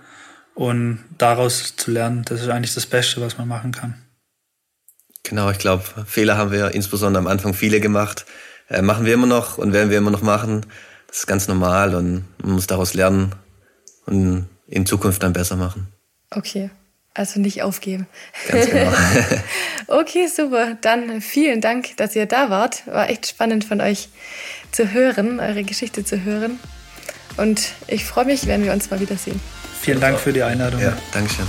und 0.54 1.00
daraus 1.18 1.74
zu 1.76 1.90
lernen. 1.90 2.22
Das 2.24 2.40
ist 2.40 2.48
eigentlich 2.48 2.74
das 2.74 2.86
Beste, 2.86 3.20
was 3.20 3.36
man 3.36 3.48
machen 3.48 3.72
kann. 3.72 3.94
Genau, 5.24 5.50
ich 5.50 5.58
glaube, 5.58 5.84
Fehler 6.06 6.36
haben 6.36 6.52
wir 6.52 6.72
insbesondere 6.72 7.20
am 7.20 7.26
Anfang 7.26 7.54
viele 7.54 7.80
gemacht. 7.80 8.26
Äh, 8.68 8.82
machen 8.82 9.04
wir 9.04 9.14
immer 9.14 9.26
noch 9.26 9.58
und 9.58 9.72
werden 9.72 9.90
wir 9.90 9.98
immer 9.98 10.10
noch 10.10 10.22
machen. 10.22 10.66
Das 11.08 11.18
ist 11.18 11.26
ganz 11.26 11.48
normal 11.48 11.94
und 11.94 12.24
man 12.42 12.52
muss 12.54 12.66
daraus 12.66 12.94
lernen 12.94 13.32
und 14.06 14.48
in 14.66 14.86
Zukunft 14.86 15.22
dann 15.22 15.32
besser 15.32 15.56
machen. 15.56 15.88
Okay, 16.30 16.70
also 17.14 17.38
nicht 17.38 17.62
aufgeben. 17.62 18.06
Ganz 18.48 18.66
genau. 18.66 18.92
okay, 19.86 20.26
super. 20.26 20.76
Dann 20.80 21.20
vielen 21.20 21.60
Dank, 21.60 21.96
dass 21.96 22.16
ihr 22.16 22.26
da 22.26 22.50
wart. 22.50 22.86
War 22.86 23.08
echt 23.08 23.26
spannend 23.26 23.64
von 23.64 23.80
euch 23.80 24.08
zu 24.72 24.92
hören, 24.92 25.38
eure 25.38 25.62
Geschichte 25.62 26.04
zu 26.04 26.24
hören. 26.24 26.58
Und 27.36 27.72
ich 27.86 28.04
freue 28.04 28.24
mich, 28.24 28.46
wenn 28.46 28.64
wir 28.64 28.72
uns 28.72 28.90
mal 28.90 29.00
wiedersehen. 29.00 29.40
Vielen 29.80 30.00
Dank 30.00 30.18
für 30.18 30.32
die 30.32 30.42
Einladung. 30.42 30.80
Ja, 30.80 30.96
Dankeschön. 31.12 31.46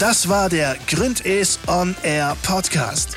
Das 0.00 0.28
war 0.28 0.48
der 0.48 0.76
Gründes 0.88 1.58
On 1.66 1.94
Air 2.02 2.36
Podcast. 2.42 3.16